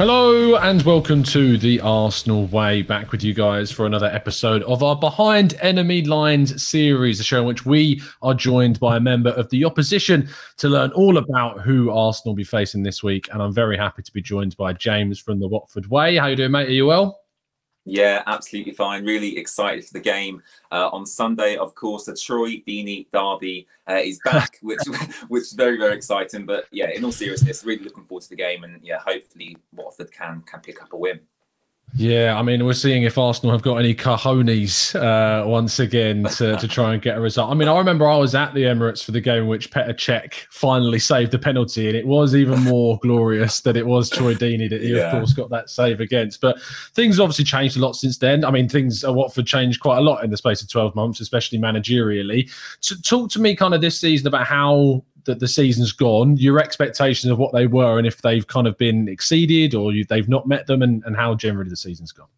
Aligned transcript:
Hello 0.00 0.56
and 0.56 0.80
welcome 0.84 1.22
to 1.24 1.58
the 1.58 1.78
Arsenal 1.82 2.46
Way. 2.46 2.80
Back 2.80 3.12
with 3.12 3.22
you 3.22 3.34
guys 3.34 3.70
for 3.70 3.84
another 3.84 4.06
episode 4.06 4.62
of 4.62 4.82
our 4.82 4.96
Behind 4.96 5.52
Enemy 5.60 6.04
Lines 6.06 6.66
series, 6.66 7.20
a 7.20 7.22
show 7.22 7.40
in 7.40 7.44
which 7.44 7.66
we 7.66 8.00
are 8.22 8.32
joined 8.32 8.80
by 8.80 8.96
a 8.96 9.00
member 9.00 9.28
of 9.28 9.50
the 9.50 9.62
opposition 9.66 10.26
to 10.56 10.70
learn 10.70 10.90
all 10.92 11.18
about 11.18 11.60
who 11.60 11.90
Arsenal 11.90 12.32
will 12.32 12.36
be 12.38 12.44
facing 12.44 12.82
this 12.82 13.02
week. 13.02 13.28
And 13.30 13.42
I'm 13.42 13.52
very 13.52 13.76
happy 13.76 14.00
to 14.00 14.10
be 14.10 14.22
joined 14.22 14.56
by 14.56 14.72
James 14.72 15.18
from 15.18 15.38
the 15.38 15.48
Watford 15.48 15.90
Way. 15.90 16.16
How 16.16 16.28
you 16.28 16.36
doing, 16.36 16.52
mate? 16.52 16.68
Are 16.68 16.72
you 16.72 16.86
well? 16.86 17.19
Yeah, 17.90 18.22
absolutely 18.28 18.72
fine. 18.72 19.04
Really 19.04 19.36
excited 19.36 19.84
for 19.84 19.94
the 19.94 20.00
game 20.00 20.42
uh, 20.70 20.90
on 20.90 21.04
Sunday. 21.04 21.56
Of 21.56 21.74
course, 21.74 22.04
the 22.04 22.14
Troy 22.14 22.62
Deeney 22.66 23.06
derby 23.12 23.66
uh, 23.88 23.94
is 23.94 24.20
back, 24.24 24.58
which 24.62 24.78
which 25.26 25.42
is 25.42 25.54
very 25.54 25.76
very 25.76 25.96
exciting. 25.96 26.46
But 26.46 26.66
yeah, 26.70 26.90
in 26.90 27.04
all 27.04 27.10
seriousness, 27.10 27.64
really 27.64 27.82
looking 27.82 28.04
forward 28.04 28.22
to 28.22 28.28
the 28.28 28.36
game, 28.36 28.62
and 28.62 28.80
yeah, 28.80 29.00
hopefully 29.04 29.56
Watford 29.72 30.12
can 30.12 30.42
can 30.42 30.60
pick 30.60 30.80
up 30.80 30.92
a 30.92 30.96
win. 30.96 31.18
Yeah, 31.94 32.38
I 32.38 32.42
mean, 32.42 32.64
we're 32.64 32.72
seeing 32.72 33.02
if 33.02 33.18
Arsenal 33.18 33.52
have 33.52 33.62
got 33.62 33.76
any 33.76 33.94
cojones 33.94 34.94
uh, 34.94 35.46
once 35.46 35.80
again 35.80 36.24
to, 36.24 36.56
to 36.56 36.68
try 36.68 36.92
and 36.92 37.02
get 37.02 37.16
a 37.16 37.20
result. 37.20 37.50
I 37.50 37.54
mean, 37.54 37.68
I 37.68 37.76
remember 37.76 38.08
I 38.08 38.16
was 38.16 38.34
at 38.34 38.54
the 38.54 38.62
Emirates 38.62 39.04
for 39.04 39.10
the 39.10 39.20
game 39.20 39.42
in 39.42 39.48
which 39.48 39.70
Petr 39.70 39.94
Cech 39.94 40.46
finally 40.50 41.00
saved 41.00 41.32
the 41.32 41.38
penalty, 41.38 41.88
and 41.88 41.96
it 41.96 42.06
was 42.06 42.34
even 42.34 42.60
more 42.60 42.98
glorious 43.02 43.60
that 43.62 43.76
it 43.76 43.86
was 43.86 44.08
Troy 44.08 44.34
Deeney 44.34 44.70
that 44.70 44.82
he, 44.82 44.94
yeah. 44.94 45.06
of 45.06 45.12
course, 45.12 45.32
got 45.32 45.50
that 45.50 45.68
save 45.68 46.00
against. 46.00 46.40
But 46.40 46.60
things 46.94 47.18
obviously 47.18 47.44
changed 47.44 47.76
a 47.76 47.80
lot 47.80 47.96
since 47.96 48.18
then. 48.18 48.44
I 48.44 48.50
mean, 48.50 48.68
things 48.68 49.02
at 49.02 49.14
Watford 49.14 49.46
changed 49.46 49.80
quite 49.80 49.98
a 49.98 50.02
lot 50.02 50.22
in 50.22 50.30
the 50.30 50.36
space 50.36 50.62
of 50.62 50.70
12 50.70 50.94
months, 50.94 51.20
especially 51.20 51.58
managerially. 51.58 52.50
So 52.80 52.94
talk 53.02 53.30
to 53.32 53.40
me 53.40 53.56
kind 53.56 53.74
of 53.74 53.80
this 53.80 54.00
season 54.00 54.28
about 54.28 54.46
how 54.46 55.02
that 55.24 55.40
the 55.40 55.48
season's 55.48 55.92
gone, 55.92 56.36
your 56.36 56.58
expectations 56.58 57.30
of 57.30 57.38
what 57.38 57.52
they 57.52 57.66
were, 57.66 57.98
and 57.98 58.06
if 58.06 58.22
they've 58.22 58.46
kind 58.46 58.66
of 58.66 58.76
been 58.78 59.08
exceeded 59.08 59.74
or 59.74 59.92
you, 59.92 60.04
they've 60.04 60.28
not 60.28 60.46
met 60.46 60.66
them, 60.66 60.82
and, 60.82 61.02
and 61.04 61.16
how 61.16 61.34
generally 61.34 61.70
the 61.70 61.76
season's 61.76 62.12
gone. 62.12 62.28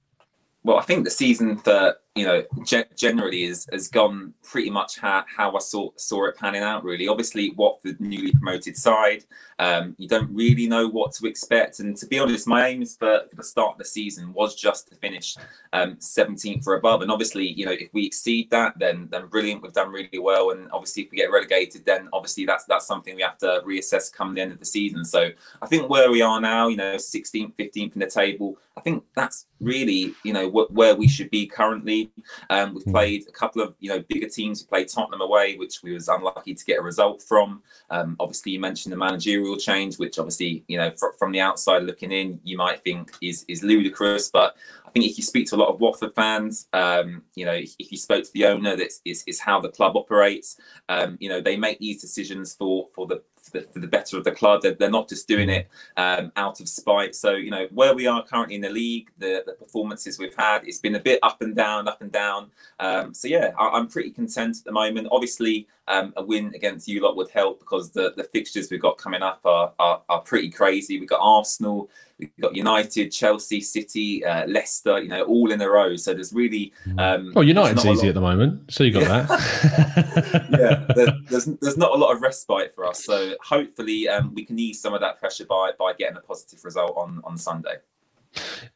Well, 0.65 0.79
I 0.79 0.83
think 0.83 1.05
the 1.05 1.11
season 1.11 1.57
for 1.59 1.97
you 2.15 2.27
know, 2.27 2.43
ge- 2.65 2.85
generally 2.95 3.45
is, 3.45 3.67
has 3.73 3.89
gone 3.89 4.35
pretty 4.43 4.69
much 4.69 4.99
how, 4.99 5.25
how 5.35 5.57
I 5.57 5.61
saw 5.61 5.91
saw 5.97 6.27
it 6.27 6.37
panning 6.37 6.63
out. 6.63 6.85
Really, 6.85 7.09
obviously, 7.09 7.51
Watford 7.51 8.01
newly 8.01 8.33
promoted 8.33 8.77
side, 8.77 9.25
um, 9.59 9.95
you 9.97 10.09
don't 10.09 10.31
really 10.31 10.67
know 10.67 10.89
what 10.89 11.13
to 11.13 11.27
expect. 11.27 11.81
And 11.81 11.97
to 11.97 12.07
be 12.07 12.19
honest, 12.19 12.47
my 12.47 12.69
aims 12.69 12.97
for, 12.97 13.23
for 13.31 13.37
the 13.37 13.43
start 13.43 13.73
of 13.73 13.79
the 13.79 13.87
season 13.87 14.33
was 14.35 14.55
just 14.55 14.89
to 14.89 14.95
finish 14.97 15.37
um, 15.73 15.97
17th 15.97 16.67
or 16.67 16.75
above. 16.75 17.01
And 17.01 17.11
obviously, 17.11 17.47
you 17.47 17.65
know, 17.65 17.73
if 17.73 17.89
we 17.95 18.05
exceed 18.05 18.51
that, 18.51 18.79
then 18.79 19.09
then 19.11 19.29
brilliant. 19.29 19.63
We've 19.63 19.73
done 19.73 19.91
really 19.91 20.19
well. 20.19 20.51
And 20.51 20.71
obviously, 20.71 21.05
if 21.05 21.11
we 21.11 21.17
get 21.17 21.31
relegated, 21.31 21.87
then 21.87 22.11
obviously 22.13 22.45
that's 22.45 22.65
that's 22.65 22.87
something 22.87 23.17
we 23.17 23.23
have 23.23 23.39
to 23.39 23.63
reassess 23.67 24.13
come 24.13 24.35
the 24.35 24.43
end 24.43 24.53
of 24.53 24.59
the 24.59 24.67
season. 24.67 25.05
So 25.07 25.31
I 25.63 25.67
think 25.67 25.89
where 25.89 26.11
we 26.11 26.21
are 26.21 26.43
now, 26.43 26.69
you 26.69 26.77
know, 26.77 26.97
16th, 26.97 27.55
15th 27.55 27.95
in 27.95 28.01
the 28.01 28.07
table, 28.07 28.59
I 28.77 28.81
think 28.81 29.05
that's 29.15 29.47
really 29.61 30.15
you 30.25 30.33
know 30.33 30.51
wh- 30.51 30.71
where 30.75 30.95
we 30.95 31.09
should 31.09 31.31
be 31.31 31.47
currently. 31.47 32.02
Um, 32.51 32.75
we've 32.75 32.85
hmm. 32.85 32.93
played 32.93 33.29
a 33.29 33.33
couple 33.33 33.63
of 33.63 33.75
you 33.81 33.91
know 33.91 34.03
bigger 34.09 34.29
teams. 34.29 34.63
We 34.63 34.69
played 34.69 34.89
Tottenham 34.89 35.21
away, 35.21 35.57
which 35.57 35.83
we 35.83 35.93
was 35.93 36.09
unlucky 36.09 36.55
to 36.55 36.65
get 36.65 36.79
a 36.79 36.83
result 36.83 37.23
from. 37.23 37.63
Um, 37.91 38.17
obviously, 38.19 38.53
you 38.53 38.61
mentioned 38.61 38.93
the 38.93 38.97
managerial 38.97 39.57
change, 39.57 39.99
which 39.99 40.19
obviously 40.19 40.65
you 40.69 40.79
know 40.79 40.91
fr- 40.99 41.17
from 41.19 41.33
the 41.33 41.41
outside 41.41 41.85
looking 41.85 42.13
in, 42.13 42.41
you 42.45 42.57
might 42.57 42.83
think 42.83 43.13
is 43.21 43.45
is 43.49 43.63
ludicrous, 43.63 44.31
but 44.31 44.57
think 44.93 45.07
if 45.07 45.17
you 45.17 45.25
speak 45.25 45.49
to 45.49 45.57
a 45.57 45.59
lot 45.59 45.69
of 45.69 45.81
Watford 45.81 46.15
fans, 46.15 46.69
um, 46.73 47.23
you 47.35 47.45
know, 47.45 47.53
if, 47.53 47.91
you 47.93 47.99
spoke 47.99 48.25
to 48.25 48.33
the 48.33 48.47
owner, 48.47 48.77
that 48.77 48.93
is, 49.05 49.25
is 49.27 49.41
how 49.41 49.61
the 49.61 49.69
club 49.69 49.97
operates. 49.97 50.59
Um, 50.89 51.17
you 51.21 51.29
know, 51.29 51.41
they 51.41 51.57
make 51.57 51.79
these 51.79 52.01
decisions 52.01 52.55
for 52.55 52.89
for 52.95 53.07
the 53.07 53.23
for 53.43 53.51
the, 53.51 53.63
for 53.63 53.79
the 53.81 53.87
better 53.87 54.17
of 54.17 54.25
the 54.25 54.31
club. 54.31 54.63
They're, 54.63 54.75
they're 54.75 54.91
not 54.91 55.09
just 55.09 55.27
doing 55.27 55.51
it 55.51 55.69
um, 55.97 56.33
out 56.37 56.61
of 56.61 56.69
spite. 56.69 57.15
So, 57.15 57.33
you 57.33 57.51
know, 57.51 57.67
where 57.73 57.95
we 57.95 58.07
are 58.07 58.25
currently 58.25 58.55
in 58.55 58.61
the 58.61 58.71
league, 58.71 59.11
the, 59.19 59.43
the 59.45 59.53
performances 59.53 60.19
we've 60.19 60.35
had, 60.37 60.63
it's 60.65 60.79
been 60.79 60.95
a 60.95 61.01
bit 61.01 61.19
up 61.23 61.43
and 61.43 61.55
down, 61.55 61.89
up 61.89 62.01
and 62.01 62.13
down. 62.13 62.51
Um, 62.79 63.13
so, 63.13 63.29
yeah, 63.29 63.53
I, 63.59 63.77
am 63.79 63.89
pretty 63.89 64.11
content 64.11 64.59
at 64.59 64.65
the 64.65 64.73
moment. 64.73 65.09
Obviously, 65.11 65.67
um, 65.89 66.13
a 66.17 66.23
win 66.23 66.53
against 66.55 66.87
you 66.87 67.03
lot 67.03 67.17
would 67.17 67.31
help 67.31 67.59
because 67.59 67.91
the, 67.91 68.15
the 68.17 68.25
fixtures 68.25 68.71
we've 68.71 68.81
got 68.81 68.99
coming 68.99 69.23
up 69.23 69.41
are, 69.45 69.73
are, 69.79 70.03
are 70.09 70.21
pretty 70.21 70.51
crazy. 70.51 71.01
We've 71.01 71.09
got 71.09 71.21
Arsenal, 71.21 71.91
we've 72.23 72.43
got 72.43 72.57
United, 72.57 73.11
Chelsea, 73.11 73.61
City, 73.61 74.25
uh, 74.25 74.47
Leicester, 74.47 75.01
you 75.01 75.09
know, 75.09 75.23
all 75.23 75.51
in 75.51 75.61
a 75.61 75.69
row. 75.69 75.97
So 75.97 76.15
there's 76.15 76.33
really. 76.33 76.73
Mm. 76.87 77.01
Um, 77.01 77.33
well, 77.35 77.45
United's 77.45 77.85
easy 77.85 78.09
at 78.09 78.15
the 78.15 78.21
moment. 78.21 78.73
So 78.73 78.85
you 78.85 78.93
got 78.93 79.03
yeah. 79.03 79.23
that. 79.23 80.47
yeah, 80.89 80.95
there, 80.95 81.19
there's, 81.29 81.47
there's 81.61 81.77
not 81.77 81.93
a 81.93 81.97
lot 81.97 82.15
of 82.15 82.23
respite 82.23 82.75
for 82.75 82.87
us. 82.87 83.05
So 83.05 83.35
hopefully 83.43 84.09
um, 84.09 84.35
we 84.35 84.45
can 84.45 84.59
ease 84.59 84.81
some 84.81 84.95
of 84.95 85.01
that 85.01 85.19
pressure 85.19 85.45
by, 85.45 85.73
by 85.79 85.93
getting 85.95 86.17
a 86.17 86.21
positive 86.21 86.65
result 86.65 86.95
on, 86.97 87.21
on 87.25 87.37
Sunday. 87.37 87.77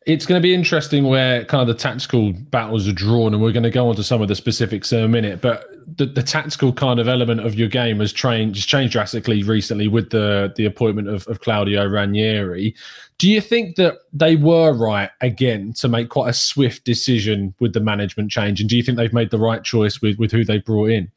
It's 0.04 0.26
going 0.26 0.40
to 0.40 0.42
be 0.42 0.54
interesting 0.54 1.04
where 1.04 1.44
kind 1.44 1.62
of 1.62 1.68
the 1.74 1.80
tactical 1.80 2.32
battles 2.32 2.86
are 2.86 2.92
drawn, 2.92 3.32
and 3.32 3.42
we're 3.42 3.52
going 3.52 3.62
to 3.62 3.70
go 3.70 3.88
on 3.88 3.96
to 3.96 4.04
some 4.04 4.20
of 4.20 4.28
the 4.28 4.34
specifics 4.34 4.92
in 4.92 5.02
a 5.02 5.08
minute. 5.08 5.40
But 5.40 5.64
the, 5.96 6.06
the 6.06 6.22
tactical 6.22 6.72
kind 6.72 7.00
of 7.00 7.08
element 7.08 7.40
of 7.40 7.54
your 7.54 7.68
game 7.68 8.00
has 8.00 8.12
changed 8.12 8.68
changed 8.68 8.92
drastically 8.92 9.42
recently 9.42 9.88
with 9.88 10.10
the 10.10 10.52
the 10.56 10.64
appointment 10.64 11.08
of, 11.08 11.26
of 11.26 11.40
Claudio 11.40 11.86
Ranieri. 11.86 12.74
Do 13.18 13.30
you 13.30 13.40
think 13.40 13.76
that 13.76 13.98
they 14.12 14.36
were 14.36 14.72
right 14.72 15.10
again 15.20 15.72
to 15.74 15.88
make 15.88 16.10
quite 16.10 16.28
a 16.28 16.34
swift 16.34 16.84
decision 16.84 17.54
with 17.60 17.72
the 17.72 17.80
management 17.80 18.30
change, 18.30 18.60
and 18.60 18.68
do 18.68 18.76
you 18.76 18.82
think 18.82 18.98
they've 18.98 19.12
made 19.12 19.30
the 19.30 19.38
right 19.38 19.62
choice 19.62 20.02
with 20.02 20.18
with 20.18 20.32
who 20.32 20.44
they 20.44 20.58
brought 20.58 20.90
in? 20.90 21.10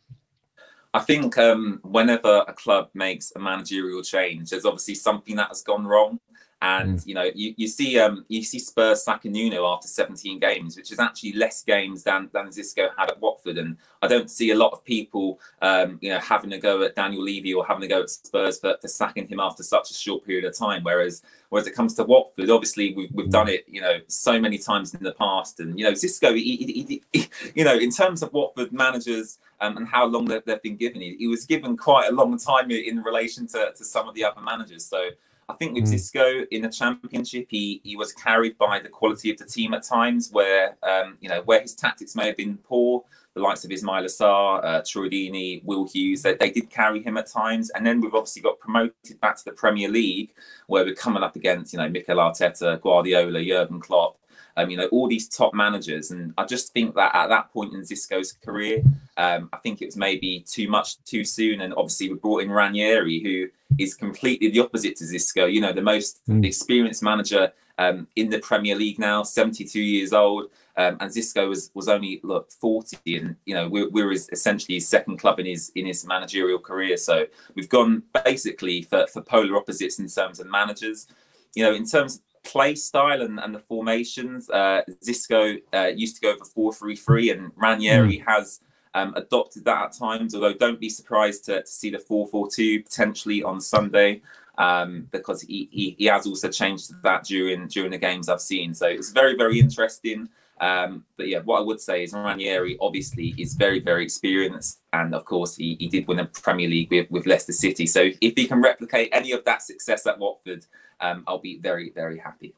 I 0.94 1.00
think 1.00 1.38
um, 1.38 1.80
whenever 1.84 2.44
a 2.48 2.54
club 2.54 2.90
makes 2.94 3.32
a 3.36 3.40
managerial 3.40 4.02
change, 4.02 4.50
there's 4.50 4.66
obviously 4.66 4.96
something 4.96 5.36
that 5.36 5.50
has 5.50 5.62
gone 5.62 5.86
wrong. 5.86 6.20
And 6.62 7.00
mm. 7.00 7.08
you 7.08 7.16
know, 7.16 7.30
you, 7.34 7.54
you 7.56 7.68
see 7.68 7.98
um, 8.00 8.26
you 8.28 8.44
see 8.44 8.60
Spurs 8.60 9.04
sacking 9.04 9.32
Nuno 9.32 9.66
after 9.66 9.88
17 9.88 10.40
games, 10.40 10.76
which 10.76 10.92
is 10.92 11.00
actually 11.00 11.34
less 11.34 11.64
games 11.64 12.04
than 12.04 12.30
than 12.34 12.48
Xisco 12.48 12.90
had 12.98 13.10
at 13.10 13.22
Watford. 13.22 13.58
And 13.58 13.78
I 14.02 14.08
don't 14.08 14.30
see 14.30 14.52
a 14.52 14.56
lot 14.56 14.74
of 14.74 14.84
people 14.84 15.40
um, 15.62 16.00
you 16.02 16.10
know 16.10 16.20
having 16.20 16.52
a 16.52 16.58
go 16.58 16.84
at 16.84 16.96
Daniel 16.96 17.24
Levy 17.24 17.54
or 17.54 17.66
having 17.66 17.84
a 17.84 17.88
go 17.88 18.02
at 18.02 18.10
Spurs 18.10 18.60
for, 18.60 18.76
for 18.82 18.88
sacking 18.90 19.28
him 19.28 19.40
after 19.40 19.64
such 19.64 19.90
a 19.92 19.94
short 19.94 20.26
period 20.26 20.44
of 20.44 20.58
time. 20.58 20.84
Whereas 20.84 21.22
whereas 21.48 21.66
it 21.66 21.76
comes 21.76 21.94
to 21.94 22.04
Watford, 22.04 22.50
obviously 22.50 22.94
we've, 22.94 23.12
we've 23.14 23.30
done 23.30 23.48
it 23.48 23.64
you 23.68 23.80
know 23.80 24.00
so 24.08 24.38
many 24.38 24.58
times 24.58 24.94
in 24.94 25.02
the 25.02 25.14
past. 25.14 25.62
And 25.62 25.80
you 25.80 25.86
know, 25.86 25.94
Xisco, 25.94 26.36
he, 26.36 26.58
he, 26.58 27.02
he, 27.14 27.30
you 27.56 27.64
know, 27.64 27.78
in 27.78 27.90
terms 27.90 28.22
of 28.22 28.34
Watford 28.34 28.74
managers 28.74 29.38
um, 29.62 29.78
and 29.78 29.88
how 29.88 30.06
long 30.06 30.26
they've, 30.26 30.44
they've 30.46 30.62
been 30.62 30.76
given, 30.76 31.02
he, 31.02 31.16
he 31.18 31.28
was 31.28 31.46
given 31.46 31.78
quite 31.78 32.10
a 32.10 32.14
long 32.14 32.38
time 32.38 32.72
in 32.72 33.02
relation 33.02 33.48
to, 33.48 33.72
to 33.76 33.86
some 33.86 34.08
of 34.08 34.16
the 34.16 34.24
other 34.24 34.42
managers. 34.42 34.86
So 34.86 35.10
I 35.50 35.54
think 35.54 35.74
with 35.74 35.86
mm. 35.86 36.48
In 36.52 36.62
the 36.62 36.70
championship, 36.70 37.48
he 37.50 37.82
he 37.84 37.96
was 37.96 38.14
carried 38.14 38.58
by 38.58 38.80
the 38.80 38.90
quality 38.90 39.32
of 39.32 39.38
the 39.38 39.46
team 39.46 39.74
at 39.74 39.84
times, 39.84 40.30
where 40.32 40.78
um, 40.84 41.18
you 41.20 41.28
know 41.28 41.42
where 41.42 41.62
his 41.62 41.74
tactics 41.74 42.16
may 42.16 42.28
have 42.28 42.38
been 42.38 42.58
poor. 42.58 43.04
The 43.34 43.42
likes 43.42 43.64
of 43.64 43.72
Ismaila 43.72 44.06
Sarr, 44.06 44.64
uh, 44.64 44.82
Deeney, 44.82 45.64
Will 45.64 45.88
Hughes, 45.88 46.24
they, 46.24 46.34
they 46.36 46.50
did 46.50 46.70
carry 46.70 47.02
him 47.02 47.16
at 47.16 47.28
times. 47.28 47.70
And 47.70 47.86
then 47.86 48.02
we've 48.02 48.14
obviously 48.14 48.42
got 48.42 48.60
promoted 48.60 49.22
back 49.22 49.38
to 49.38 49.46
the 49.46 49.52
Premier 49.52 49.88
League, 49.88 50.34
where 50.68 50.84
we're 50.84 50.96
coming 50.96 51.24
up 51.24 51.36
against 51.36 51.74
you 51.74 51.80
know 51.80 51.90
Mikel 51.90 52.18
Arteta, 52.18 52.80
Guardiola, 52.82 53.44
Jurgen 53.44 53.80
Klopp, 53.80 54.20
um, 54.58 54.70
you 54.70 54.78
know, 54.78 54.88
all 54.88 55.08
these 55.08 55.28
top 55.28 55.54
managers. 55.54 56.12
And 56.12 56.34
I 56.38 56.46
just 56.46 56.74
think 56.74 56.96
that 56.96 57.16
at 57.16 57.28
that 57.28 57.52
point 57.52 57.74
in 57.74 57.82
Xisco's 57.82 58.34
career, 58.34 58.84
um, 59.20 59.50
I 59.52 59.58
think 59.58 59.82
it 59.82 59.88
was 59.88 59.98
maybe 59.98 60.46
too 60.48 60.70
much 60.70 61.04
too 61.04 61.26
soon. 61.26 61.62
And 61.62 61.74
obviously, 61.74 62.10
we 62.10 62.16
brought 62.16 62.42
in 62.42 62.50
Ranieri, 62.50 63.22
who 63.22 63.48
is 63.78 63.94
completely 63.94 64.50
the 64.50 64.62
opposite 64.62 64.96
to 64.96 65.04
Xisco. 65.04 65.52
you 65.52 65.60
know, 65.60 65.74
the 65.74 65.82
most 65.82 66.26
mm. 66.26 66.46
experienced 66.46 67.04
manager 67.04 67.52
um, 67.78 68.08
in 68.16 68.30
the 68.30 68.40
Premier 68.40 68.76
League 68.76 68.98
now, 68.98 69.24
72 69.24 69.80
years 69.80 70.14
old. 70.14 70.46
Um, 70.78 70.96
and 71.02 71.12
Xisco 71.12 71.50
was 71.50 71.70
was 71.74 71.90
only 71.90 72.22
look 72.24 72.50
40, 72.50 73.18
and 73.18 73.36
you 73.46 73.54
know 73.54 73.68
we're, 73.68 73.90
we're 73.90 74.12
his, 74.12 74.30
essentially 74.32 74.76
his 74.76 74.88
second 74.88 75.18
club 75.18 75.38
in 75.42 75.46
his 75.46 75.70
in 75.76 75.86
his 75.86 76.08
managerial 76.08 76.60
career. 76.60 76.96
So 76.96 77.26
we've 77.56 77.68
gone 77.68 78.04
basically 78.24 78.84
for, 78.84 79.06
for 79.08 79.22
polar 79.22 79.58
opposites 79.58 80.00
in 80.00 80.08
terms 80.08 80.40
of 80.40 80.48
managers. 80.48 81.08
You 81.56 81.66
know, 81.66 81.74
in 81.74 81.86
terms 81.86 82.16
of 82.16 82.22
play 82.44 82.74
style 82.74 83.22
and, 83.22 83.38
and 83.38 83.54
the 83.54 83.60
formations. 83.60 84.50
Uh, 84.50 84.82
Xisco 85.06 85.62
uh, 85.74 85.88
used 85.88 86.16
to 86.16 86.22
go 86.22 86.38
for 86.38 86.46
4 86.46 86.74
3 86.74 86.96
3, 86.96 87.32
and 87.32 87.52
Ranieri 87.58 88.20
mm. 88.20 88.26
has 88.26 88.62
um, 88.94 89.14
adopted 89.16 89.66
that 89.66 89.84
at 89.84 89.94
times, 89.94 90.34
although 90.34 90.54
don't 90.54 90.80
be 90.80 90.90
surprised 90.90 91.46
to, 91.46 91.62
to 91.62 91.68
see 91.68 91.90
the 91.90 92.00
4 92.00 92.28
4 92.28 92.50
2 92.50 92.84
potentially 92.84 93.44
on 93.44 93.62
Sunday. 93.62 94.22
Um, 94.58 95.08
because 95.12 95.42
he, 95.42 95.70
he, 95.72 95.96
he 95.98 96.06
has 96.08 96.28
also 96.28 96.50
changed 96.50 96.92
that 97.02 97.24
during 97.24 97.70
during 97.70 97.92
the 97.92 97.98
games 97.98 98.28
I've 98.28 98.42
seen. 98.42 98.74
So 98.74 98.88
it's 98.88 99.12
very 99.12 99.38
very 99.38 99.58
interesting. 99.58 100.28
Um, 100.60 101.06
but 101.18 101.28
yeah, 101.28 101.40
what 101.40 101.60
I 101.60 101.62
would 101.62 101.80
say 101.80 102.04
is 102.04 102.14
Ranieri 102.14 102.78
obviously 102.82 103.34
is 103.38 103.54
very, 103.54 103.80
very 103.80 104.04
experienced. 104.04 104.82
And 104.92 105.16
of 105.16 105.26
course, 105.26 105.56
he, 105.56 105.78
he 105.80 105.88
did 105.88 106.08
win 106.08 106.20
a 106.20 106.26
Premier 106.26 106.68
League 106.68 106.92
with, 106.92 107.10
with 107.10 107.26
Leicester 107.26 107.54
City. 107.54 107.86
So 107.86 108.10
if 108.22 108.34
he 108.36 108.48
can 108.48 108.62
replicate 108.62 109.10
any 109.12 109.32
of 109.32 109.46
that 109.46 109.62
success 109.62 110.06
at 110.06 110.20
Watford, 110.20 110.66
um, 111.00 111.24
I'll 111.28 111.40
be 111.40 111.60
very, 111.60 111.92
very 111.92 112.18
happy. 112.18 112.54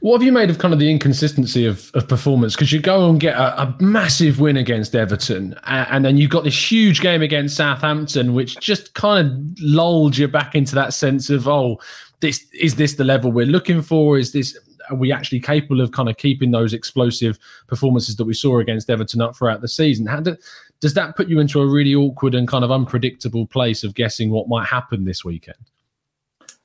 What 0.00 0.14
have 0.18 0.22
you 0.22 0.32
made 0.32 0.50
of 0.50 0.58
kind 0.58 0.72
of 0.72 0.80
the 0.80 0.90
inconsistency 0.90 1.66
of, 1.66 1.90
of 1.94 2.08
performance? 2.08 2.54
Because 2.54 2.72
you 2.72 2.80
go 2.80 3.08
and 3.10 3.20
get 3.20 3.36
a, 3.36 3.62
a, 3.62 3.76
massive 3.80 4.40
win 4.40 4.56
against 4.56 4.94
Everton, 4.94 5.54
and, 5.64 5.86
and 5.90 6.04
then 6.04 6.16
you've 6.16 6.30
got 6.30 6.44
this 6.44 6.70
huge 6.70 7.00
game 7.00 7.22
against 7.22 7.56
Southampton, 7.56 8.34
which 8.34 8.58
just 8.60 8.94
kind 8.94 9.26
of 9.26 9.60
lulled 9.60 10.16
you 10.16 10.28
back 10.28 10.54
into 10.54 10.74
that 10.74 10.94
sense 10.94 11.30
of, 11.30 11.48
oh, 11.48 11.80
this 12.20 12.46
is 12.52 12.76
this 12.76 12.94
the 12.94 13.04
level 13.04 13.30
we're 13.30 13.46
looking 13.46 13.82
for? 13.82 14.18
Is 14.18 14.32
this 14.32 14.56
are 14.90 14.96
we 14.96 15.12
actually 15.12 15.40
capable 15.40 15.80
of 15.80 15.92
kind 15.92 16.08
of 16.08 16.16
keeping 16.16 16.50
those 16.50 16.72
explosive 16.72 17.38
performances 17.66 18.16
that 18.16 18.24
we 18.24 18.34
saw 18.34 18.58
against 18.58 18.88
Everton 18.90 19.20
up 19.20 19.36
throughout 19.36 19.60
the 19.60 19.68
season? 19.68 20.08
Do, 20.22 20.36
does 20.80 20.94
that 20.94 21.16
put 21.16 21.28
you 21.28 21.40
into 21.40 21.60
a 21.60 21.66
really 21.66 21.94
awkward 21.94 22.34
and 22.34 22.48
kind 22.48 22.64
of 22.64 22.70
unpredictable 22.70 23.46
place 23.46 23.84
of 23.84 23.94
guessing 23.94 24.30
what 24.30 24.48
might 24.48 24.66
happen 24.66 25.04
this 25.04 25.24
weekend? 25.24 25.58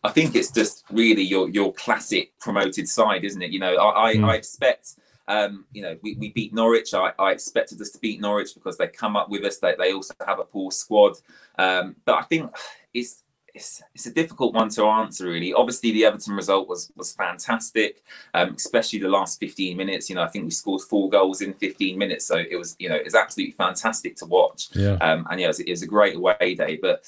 I 0.03 0.09
think 0.09 0.35
it's 0.35 0.51
just 0.51 0.83
really 0.91 1.23
your 1.23 1.49
your 1.49 1.73
classic 1.73 2.37
promoted 2.39 2.87
side, 2.89 3.23
isn't 3.23 3.41
it? 3.41 3.51
You 3.51 3.59
know, 3.59 3.75
I, 3.75 4.09
I, 4.09 4.15
mm. 4.15 4.29
I 4.29 4.35
expect 4.35 4.95
um, 5.27 5.65
you 5.71 5.81
know, 5.81 5.97
we, 6.01 6.15
we 6.15 6.31
beat 6.31 6.53
Norwich. 6.53 6.93
I, 6.93 7.13
I 7.17 7.31
expected 7.31 7.81
us 7.81 7.91
to 7.91 7.99
beat 7.99 8.19
Norwich 8.19 8.53
because 8.53 8.77
they 8.77 8.87
come 8.87 9.15
up 9.15 9.29
with 9.29 9.43
us. 9.45 9.57
They, 9.57 9.75
they 9.75 9.93
also 9.93 10.13
have 10.25 10.39
a 10.39 10.43
poor 10.43 10.71
squad. 10.71 11.13
Um, 11.57 11.95
but 12.05 12.15
I 12.15 12.23
think 12.23 12.53
it's 12.93 13.23
it's 13.53 13.83
it's 13.93 14.07
a 14.07 14.11
difficult 14.11 14.53
one 14.53 14.69
to 14.69 14.85
answer 14.85 15.27
really. 15.27 15.53
Obviously, 15.53 15.91
the 15.91 16.05
Everton 16.05 16.35
result 16.35 16.67
was 16.67 16.91
was 16.95 17.13
fantastic, 17.13 18.03
um, 18.33 18.55
especially 18.55 18.99
the 18.99 19.07
last 19.07 19.39
15 19.39 19.77
minutes. 19.77 20.09
You 20.09 20.15
know, 20.15 20.23
I 20.23 20.27
think 20.27 20.45
we 20.45 20.51
scored 20.51 20.81
four 20.81 21.09
goals 21.09 21.41
in 21.41 21.53
15 21.53 21.97
minutes, 21.97 22.25
so 22.25 22.37
it 22.37 22.57
was 22.57 22.75
you 22.79 22.89
know 22.89 22.95
it 22.95 23.05
was 23.05 23.15
absolutely 23.15 23.53
fantastic 23.53 24.15
to 24.17 24.25
watch. 24.25 24.69
Yeah. 24.73 24.93
Um, 24.95 25.27
and 25.29 25.39
yeah, 25.39 25.45
it 25.45 25.49
was, 25.49 25.59
it 25.59 25.69
was 25.69 25.83
a 25.83 25.87
great 25.87 26.15
away 26.15 26.55
day. 26.55 26.79
But 26.81 27.05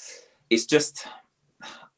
it's 0.48 0.66
just 0.66 1.06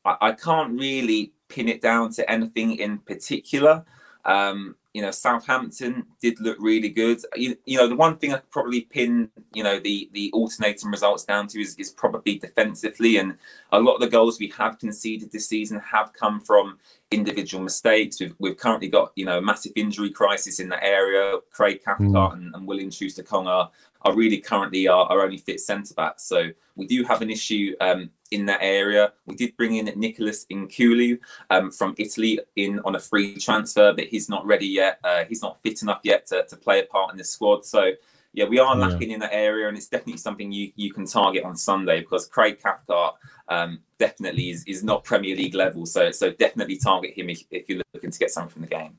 I, 0.09 0.29
I 0.29 0.33
can't 0.33 0.79
really 0.79 1.33
pin 1.49 1.69
it 1.69 1.81
down 1.81 2.11
to 2.13 2.31
anything 2.31 2.77
in 2.77 2.99
particular. 2.99 3.85
Um, 4.25 4.75
you 4.95 5.03
know, 5.03 5.11
Southampton 5.11 6.07
did 6.21 6.41
look 6.41 6.57
really 6.59 6.89
good. 6.89 7.21
You, 7.37 7.57
you 7.67 7.77
know, 7.79 7.87
the 7.87 7.95
one 7.95 8.17
thing 8.17 8.33
I 8.33 8.39
could 8.39 8.51
probably 8.51 8.83
pin, 8.83 9.31
you 9.55 9.63
know, 9.63 9.79
the 9.79 10.11
the 10.13 10.31
alternating 10.33 10.91
results 10.91 11.25
down 11.25 11.47
to 11.49 11.61
is, 11.61 11.77
is 11.77 11.91
probably 11.91 12.39
defensively. 12.39 13.19
And 13.19 13.37
a 13.71 13.79
lot 13.79 13.95
of 13.95 14.01
the 14.01 14.09
goals 14.09 14.41
we 14.41 14.53
have 14.59 14.79
conceded 14.79 15.31
this 15.31 15.47
season 15.47 15.79
have 15.81 16.13
come 16.15 16.41
from 16.41 16.79
individual 17.11 17.63
mistakes. 17.63 18.19
We've, 18.21 18.35
we've 18.39 18.57
currently 18.57 18.89
got, 18.89 19.13
you 19.15 19.25
know, 19.25 19.39
a 19.39 19.43
massive 19.43 19.73
injury 19.77 20.11
crisis 20.11 20.59
in 20.59 20.69
that 20.71 20.83
area. 20.83 21.39
Craig 21.51 21.85
Cathcart 21.85 22.33
mm. 22.33 22.37
and, 22.37 22.55
and 22.55 22.67
William 22.67 22.91
Troost-Ekong 22.91 23.47
are, 23.47 23.71
are 24.03 24.15
really 24.15 24.39
currently 24.39 24.89
our, 24.89 25.07
our 25.07 25.23
only 25.23 25.39
fit 25.39 25.61
centre 25.61 25.95
backs. 25.95 26.25
So 26.25 26.51
we 26.77 26.87
do 26.87 27.05
have 27.05 27.23
an 27.23 27.31
issue 27.31 27.75
um, 27.81 28.11
in 28.31 28.47
that 28.47 28.61
area. 28.63 29.13
We 29.27 29.35
did 29.35 29.57
bring 29.57 29.77
in 29.77 29.93
Nicolas 29.99 30.47
Nkoulou 30.51 31.19
um, 31.51 31.71
from 31.71 31.95
Italy 31.99 32.41
in 32.57 32.81
on 32.81 32.95
a 32.95 33.01
free 33.01 33.37
transfer, 33.37 33.93
but 33.93 34.07
he's 34.07 34.29
not 34.29 34.47
ready 34.47 34.67
yet. 34.67 34.99
Uh, 35.03 35.25
he's 35.25 35.43
not 35.43 35.61
fit 35.63 35.83
enough 35.83 36.01
yet 36.05 36.27
to, 36.27 36.45
to 36.47 36.57
play 36.57 36.81
a 36.81 36.85
part 36.85 37.11
in 37.11 37.19
the 37.19 37.25
squad. 37.25 37.65
So 37.65 37.93
yeah, 38.33 38.45
we 38.45 38.59
are 38.59 38.77
lacking 38.77 39.09
yeah. 39.09 39.15
in 39.15 39.21
that 39.21 39.33
area, 39.33 39.69
and 39.69 39.77
it's 39.77 39.89
definitely 39.89 40.19
something 40.19 40.53
you 40.53 40.71
you 40.77 40.93
can 40.93 41.07
target 41.07 41.45
on 41.45 41.57
Sunday 41.57 42.01
because 42.01 42.27
Craig 42.27 42.61
Cathcart 42.63 43.17
um, 43.49 43.81
definitely 43.99 44.51
is, 44.51 44.65
is 44.67 44.85
not 44.85 45.03
Premier 45.03 45.35
League 45.35 45.55
level. 45.55 45.87
So 45.87 46.11
so 46.11 46.31
definitely 46.31 46.77
target 46.77 47.15
him 47.19 47.31
if, 47.31 47.43
if 47.51 47.69
you're 47.69 47.83
looking 47.95 48.11
to 48.11 48.19
get 48.19 48.31
something 48.31 48.53
from 48.53 48.63
the 48.63 48.69
game. 48.69 48.97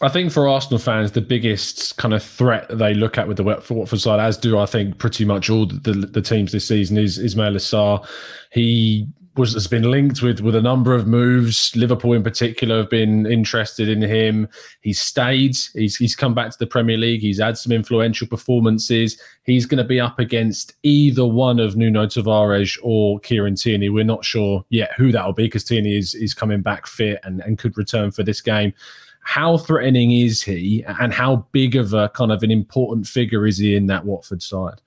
I 0.00 0.08
think 0.08 0.30
for 0.30 0.48
Arsenal 0.48 0.78
fans, 0.78 1.12
the 1.12 1.20
biggest 1.20 1.96
kind 1.96 2.14
of 2.14 2.22
threat 2.22 2.66
they 2.70 2.94
look 2.94 3.18
at 3.18 3.26
with 3.26 3.36
the 3.36 3.42
Watford 3.42 4.00
side, 4.00 4.20
as 4.20 4.36
do 4.36 4.58
I 4.58 4.66
think 4.66 4.98
pretty 4.98 5.24
much 5.24 5.50
all 5.50 5.66
the, 5.66 5.92
the 5.92 6.22
teams 6.22 6.52
this 6.52 6.68
season, 6.68 6.96
is 6.98 7.18
Ismaila 7.18 7.56
Sarr. 7.56 8.06
He 8.52 9.08
was 9.38 9.54
has 9.54 9.66
been 9.66 9.90
linked 9.90 10.20
with 10.20 10.40
with 10.40 10.54
a 10.54 10.60
number 10.60 10.94
of 10.94 11.06
moves. 11.06 11.74
Liverpool 11.74 12.12
in 12.12 12.22
particular 12.22 12.78
have 12.78 12.90
been 12.90 13.26
interested 13.26 13.88
in 13.88 14.02
him. 14.02 14.48
He's 14.82 15.00
stayed. 15.00 15.56
He's 15.74 15.96
he's 15.96 16.14
come 16.14 16.34
back 16.34 16.50
to 16.50 16.58
the 16.58 16.66
Premier 16.66 16.96
League. 16.96 17.20
He's 17.20 17.40
had 17.40 17.56
some 17.56 17.72
influential 17.72 18.26
performances. 18.26 19.20
He's 19.44 19.66
going 19.66 19.78
to 19.78 19.84
be 19.84 20.00
up 20.00 20.18
against 20.18 20.74
either 20.82 21.24
one 21.24 21.58
of 21.58 21.76
Nuno 21.76 22.06
Tavares 22.06 22.78
or 22.82 23.18
Kieran 23.20 23.54
Tierney. 23.54 23.88
We're 23.88 24.04
not 24.04 24.24
sure 24.24 24.64
yet 24.70 24.92
who 24.96 25.12
that'll 25.12 25.32
be 25.32 25.44
because 25.44 25.64
Tierney 25.64 25.96
is 25.96 26.14
is 26.14 26.34
coming 26.34 26.60
back 26.60 26.86
fit 26.86 27.20
and 27.24 27.40
and 27.40 27.58
could 27.58 27.78
return 27.78 28.10
for 28.10 28.22
this 28.22 28.40
game 28.40 28.74
how 29.20 29.58
threatening 29.58 30.12
is 30.12 30.42
he 30.42 30.84
and 30.84 31.12
how 31.12 31.46
big 31.52 31.76
of 31.76 31.92
a 31.92 32.08
kind 32.10 32.32
of 32.32 32.42
an 32.42 32.50
important 32.50 33.06
figure 33.06 33.46
is 33.46 33.58
he 33.58 33.76
in 33.76 33.86
that 33.86 34.04
Watford 34.04 34.42
side? 34.42 34.80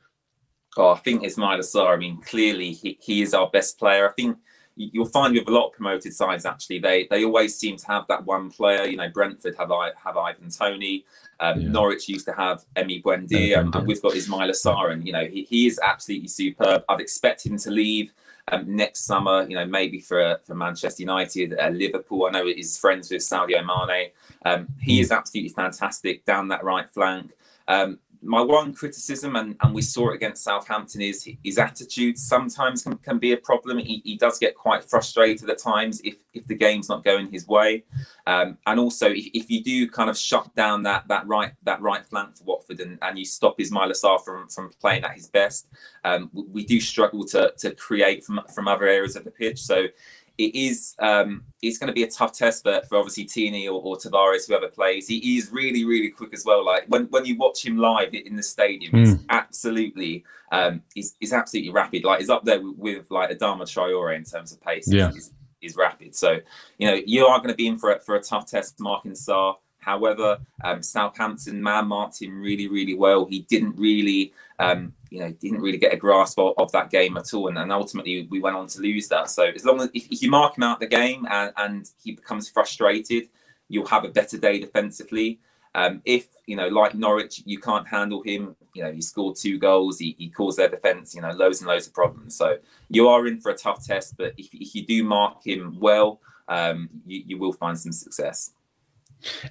Oh, 0.77 0.91
I 0.91 0.97
think 0.97 1.23
Ismaila 1.23 1.59
Sarr. 1.59 1.93
I 1.93 1.97
mean, 1.97 2.21
clearly 2.21 2.71
he, 2.71 2.97
he 3.01 3.21
is 3.21 3.33
our 3.33 3.49
best 3.49 3.77
player. 3.77 4.09
I 4.09 4.13
think 4.13 4.37
you'll 4.75 5.05
find 5.05 5.33
with 5.33 5.47
a 5.47 5.51
lot 5.51 5.67
of 5.67 5.73
promoted 5.73 6.13
sides 6.13 6.45
actually 6.45 6.79
they 6.79 7.05
they 7.11 7.25
always 7.25 7.57
seem 7.57 7.75
to 7.77 7.87
have 7.87 8.07
that 8.07 8.25
one 8.25 8.49
player. 8.49 8.85
You 8.85 8.97
know, 8.97 9.09
Brentford 9.09 9.55
have 9.57 9.71
I 9.71 9.91
have 10.03 10.17
Ivan 10.17 10.49
Toney 10.49 11.05
Um, 11.39 11.59
yeah. 11.59 11.69
Norwich 11.69 12.07
used 12.07 12.25
to 12.25 12.33
have 12.33 12.63
Emi 12.75 13.01
Buendia, 13.03 13.59
and, 13.59 13.75
and, 13.75 13.87
we've 13.87 14.01
got 14.01 14.13
Ismaila 14.13 14.51
Sarr, 14.51 14.91
and 14.91 15.05
you 15.05 15.11
know 15.11 15.25
he, 15.25 15.43
he 15.43 15.67
is 15.67 15.79
absolutely 15.83 16.29
superb. 16.29 16.83
I'd 16.87 17.01
expect 17.01 17.45
him 17.45 17.57
to 17.59 17.71
leave 17.71 18.13
um, 18.49 18.75
next 18.75 19.05
summer. 19.05 19.45
You 19.47 19.55
know, 19.55 19.65
maybe 19.65 19.99
for 19.99 20.39
for 20.45 20.55
Manchester 20.55 21.03
United, 21.03 21.57
uh, 21.59 21.69
Liverpool. 21.69 22.25
I 22.27 22.31
know 22.31 22.45
he's 22.45 22.77
friends 22.77 23.11
with 23.11 23.21
Sadio 23.21 23.65
Mane. 23.65 24.11
Um, 24.45 24.67
he 24.79 24.99
mm. 24.99 25.01
is 25.01 25.11
absolutely 25.11 25.49
fantastic 25.49 26.25
down 26.25 26.47
that 26.49 26.63
right 26.63 26.89
flank. 26.89 27.31
Um, 27.67 27.99
my 28.23 28.41
one 28.41 28.73
criticism, 28.73 29.35
and, 29.35 29.55
and 29.61 29.73
we 29.73 29.81
saw 29.81 30.11
it 30.11 30.15
against 30.15 30.43
Southampton, 30.43 31.01
is 31.01 31.27
his 31.43 31.57
attitude 31.57 32.17
sometimes 32.17 32.83
can, 32.83 32.97
can 32.97 33.17
be 33.17 33.31
a 33.31 33.37
problem. 33.37 33.77
He, 33.79 34.01
he 34.03 34.15
does 34.15 34.37
get 34.37 34.55
quite 34.55 34.83
frustrated 34.83 35.49
at 35.49 35.57
times 35.57 36.01
if, 36.03 36.17
if 36.33 36.45
the 36.45 36.55
game's 36.55 36.89
not 36.89 37.03
going 37.03 37.31
his 37.31 37.47
way. 37.47 37.83
Um, 38.27 38.57
and 38.67 38.79
also, 38.79 39.09
if, 39.09 39.27
if 39.33 39.49
you 39.49 39.63
do 39.63 39.89
kind 39.89 40.09
of 40.09 40.17
shut 40.17 40.53
down 40.55 40.83
that 40.83 41.07
that 41.07 41.27
right 41.27 41.53
that 41.63 41.81
right 41.81 42.05
flank 42.05 42.37
for 42.37 42.43
Watford 42.43 42.79
and, 42.79 42.99
and 43.01 43.17
you 43.17 43.25
stop 43.25 43.57
Ismaila 43.57 43.93
Sarr 43.93 44.23
from, 44.23 44.47
from 44.47 44.71
playing 44.79 45.03
at 45.03 45.15
his 45.15 45.27
best, 45.27 45.67
um, 46.03 46.29
we 46.33 46.65
do 46.65 46.79
struggle 46.79 47.25
to, 47.25 47.53
to 47.57 47.71
create 47.71 48.23
from, 48.23 48.41
from 48.53 48.67
other 48.67 48.85
areas 48.85 49.15
of 49.15 49.23
the 49.23 49.31
pitch. 49.31 49.61
So 49.61 49.87
it 50.37 50.55
is 50.55 50.95
um, 50.99 51.43
it's 51.61 51.77
going 51.77 51.87
to 51.87 51.93
be 51.93 52.03
a 52.03 52.09
tough 52.09 52.37
test 52.37 52.63
for, 52.63 52.81
for 52.89 52.97
obviously 52.97 53.25
Tierney 53.25 53.67
or, 53.67 53.81
or 53.81 53.95
Tavares, 53.97 54.47
whoever 54.47 54.67
plays. 54.67 55.07
He 55.07 55.37
is 55.37 55.51
really, 55.51 55.85
really 55.85 56.09
quick 56.09 56.33
as 56.33 56.45
well. 56.45 56.65
Like 56.65 56.85
when, 56.87 57.05
when 57.05 57.25
you 57.25 57.37
watch 57.37 57.65
him 57.65 57.77
live 57.77 58.13
in 58.13 58.35
the 58.35 58.43
stadium, 58.43 58.93
mm. 58.93 58.99
he's 58.99 59.15
hmm. 59.15 59.25
absolutely 59.29 60.23
um, 60.51 60.81
he's, 60.93 61.15
he's 61.19 61.33
absolutely 61.33 61.71
rapid. 61.71 62.03
Like 62.03 62.19
he's 62.19 62.29
up 62.29 62.43
there 62.43 62.61
with, 62.61 62.77
with 62.77 63.11
like 63.11 63.29
Adama 63.29 63.61
Traore 63.61 64.15
in 64.15 64.23
terms 64.23 64.51
of 64.51 64.61
pace. 64.61 64.91
Yeah. 64.91 65.11
He's, 65.11 65.31
he's, 65.59 65.75
rapid. 65.75 66.15
So 66.15 66.39
you 66.77 66.87
know 66.87 66.99
you 67.05 67.25
are 67.25 67.37
going 67.39 67.49
to 67.49 67.55
be 67.55 67.67
in 67.67 67.77
for 67.77 67.93
a, 67.93 67.99
for 67.99 68.15
a 68.15 68.21
tough 68.21 68.45
test, 68.45 68.79
marking 68.79 69.13
Sarr. 69.13 69.55
However, 69.81 70.37
um, 70.63 70.81
Southampton 70.81 71.61
man 71.61 71.87
marked 71.87 72.21
him 72.21 72.39
really, 72.39 72.67
really 72.67 72.93
well. 72.93 73.25
He 73.25 73.39
didn't 73.49 73.75
really, 73.77 74.31
um, 74.59 74.93
you 75.09 75.19
know, 75.19 75.31
didn't 75.31 75.59
really 75.59 75.79
get 75.79 75.93
a 75.93 75.97
grasp 75.97 76.37
of, 76.37 76.53
of 76.57 76.71
that 76.71 76.91
game 76.91 77.17
at 77.17 77.33
all, 77.33 77.47
and, 77.47 77.57
and, 77.57 77.71
ultimately 77.71 78.27
we 78.29 78.39
went 78.39 78.55
on 78.55 78.67
to 78.67 78.79
lose 78.79 79.07
that. 79.07 79.29
So 79.29 79.45
as 79.45 79.65
long 79.65 79.81
as 79.81 79.89
if, 79.93 80.05
if 80.11 80.21
you 80.21 80.29
mark 80.29 80.55
him 80.55 80.63
out 80.63 80.79
the 80.79 80.87
game 80.87 81.27
and, 81.29 81.51
and, 81.57 81.89
he 82.01 82.11
becomes 82.11 82.47
frustrated, 82.47 83.27
you'll 83.69 83.87
have 83.87 84.05
a 84.05 84.09
better 84.09 84.37
day 84.37 84.59
defensively. 84.59 85.39
Um, 85.73 86.01
if 86.05 86.27
you 86.45 86.55
know, 86.55 86.67
like 86.67 86.93
Norwich, 86.93 87.41
you 87.45 87.59
can't 87.59 87.87
handle 87.87 88.21
him. 88.21 88.55
You 88.75 88.83
know, 88.83 88.91
he 88.91 89.01
scored 89.01 89.35
two 89.35 89.57
goals. 89.57 89.97
He, 89.97 90.15
he 90.19 90.29
caused 90.29 90.59
their 90.59 90.67
defence, 90.67 91.15
you 91.15 91.21
know, 91.21 91.31
loads 91.31 91.61
and 91.61 91.67
loads 91.67 91.87
of 91.87 91.93
problems. 91.93 92.35
So 92.35 92.57
you 92.89 93.07
are 93.07 93.25
in 93.25 93.39
for 93.39 93.51
a 93.51 93.57
tough 93.57 93.85
test. 93.85 94.15
But 94.17 94.33
if, 94.37 94.53
if 94.53 94.75
you 94.75 94.85
do 94.85 95.03
mark 95.03 95.45
him 95.45 95.77
well, 95.79 96.19
um, 96.49 96.89
you, 97.05 97.23
you 97.25 97.37
will 97.37 97.53
find 97.53 97.79
some 97.79 97.93
success. 97.93 98.51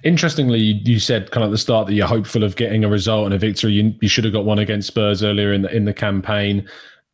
Interestingly, 0.03 0.59
you, 0.59 0.99
said 0.99 1.31
kind 1.31 1.43
of 1.43 1.49
at 1.49 1.51
the 1.51 1.57
start 1.57 1.87
that 1.87 1.93
you're 1.93 2.07
hopeful 2.07 2.43
of 2.43 2.55
getting 2.55 2.83
a 2.83 2.89
result 2.89 3.25
and 3.25 3.33
a 3.33 3.37
victory. 3.37 3.73
You, 3.73 3.93
you 4.01 4.07
should 4.07 4.23
have 4.23 4.33
got 4.33 4.45
one 4.45 4.59
against 4.59 4.87
Spurs 4.87 5.23
earlier 5.23 5.53
in 5.53 5.63
the 5.63 5.75
in 5.75 5.85
the 5.85 5.93
campaign. 5.93 6.67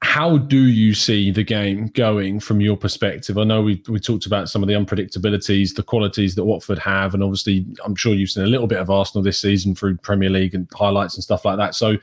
How 0.04 0.38
do 0.38 0.58
you 0.58 0.94
see 0.94 1.32
the 1.32 1.44
game 1.44 1.88
going 1.88 2.40
from 2.40 2.62
your 2.62 2.78
perspective? 2.78 3.38
I 3.38 3.44
know 3.44 3.62
we 3.62 3.84
we 3.88 4.00
talked 4.00 4.26
about 4.26 4.50
some 4.50 4.62
of 4.62 4.68
the 4.68 4.76
unpredictabilities, 4.76 5.76
the 5.76 5.84
qualities 5.84 6.36
that 6.36 6.46
Watford 6.46 6.80
have, 6.80 7.14
and 7.14 7.24
obviously 7.24 7.66
I'm 7.84 7.96
sure 7.96 8.14
you've 8.14 8.30
seen 8.30 8.44
a 8.44 8.48
little 8.48 8.68
bit 8.68 8.80
of 8.80 8.90
Arsenal 8.90 9.24
this 9.24 9.42
season 9.42 9.74
through 9.74 9.98
Premier 9.98 10.30
League 10.30 10.54
and 10.54 10.68
highlights 10.74 11.16
and 11.16 11.24
stuff 11.24 11.46
like 11.46 11.58
that. 11.58 11.74
So 11.74 11.98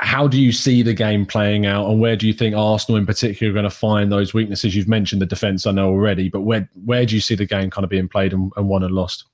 how 0.00 0.26
do 0.26 0.40
you 0.40 0.50
see 0.50 0.82
the 0.82 0.92
game 0.92 1.24
playing 1.24 1.66
out 1.66 1.88
and 1.88 2.00
where 2.00 2.16
do 2.16 2.26
you 2.26 2.32
think 2.32 2.56
Arsenal 2.56 2.98
in 2.98 3.06
particular 3.06 3.52
are 3.52 3.54
going 3.54 3.62
to 3.62 3.70
find 3.70 4.10
those 4.10 4.34
weaknesses? 4.34 4.74
You've 4.74 4.88
mentioned 4.88 5.22
the 5.22 5.26
defence, 5.26 5.66
I 5.66 5.70
know 5.70 5.88
already, 5.88 6.28
but 6.28 6.40
where 6.40 6.68
where 6.84 7.06
do 7.06 7.14
you 7.14 7.20
see 7.20 7.36
the 7.36 7.46
game 7.46 7.70
kind 7.70 7.84
of 7.84 7.90
being 7.90 8.08
played 8.08 8.32
and, 8.32 8.50
and 8.56 8.68
won 8.68 8.82
and 8.82 8.94
lost? 8.94 9.24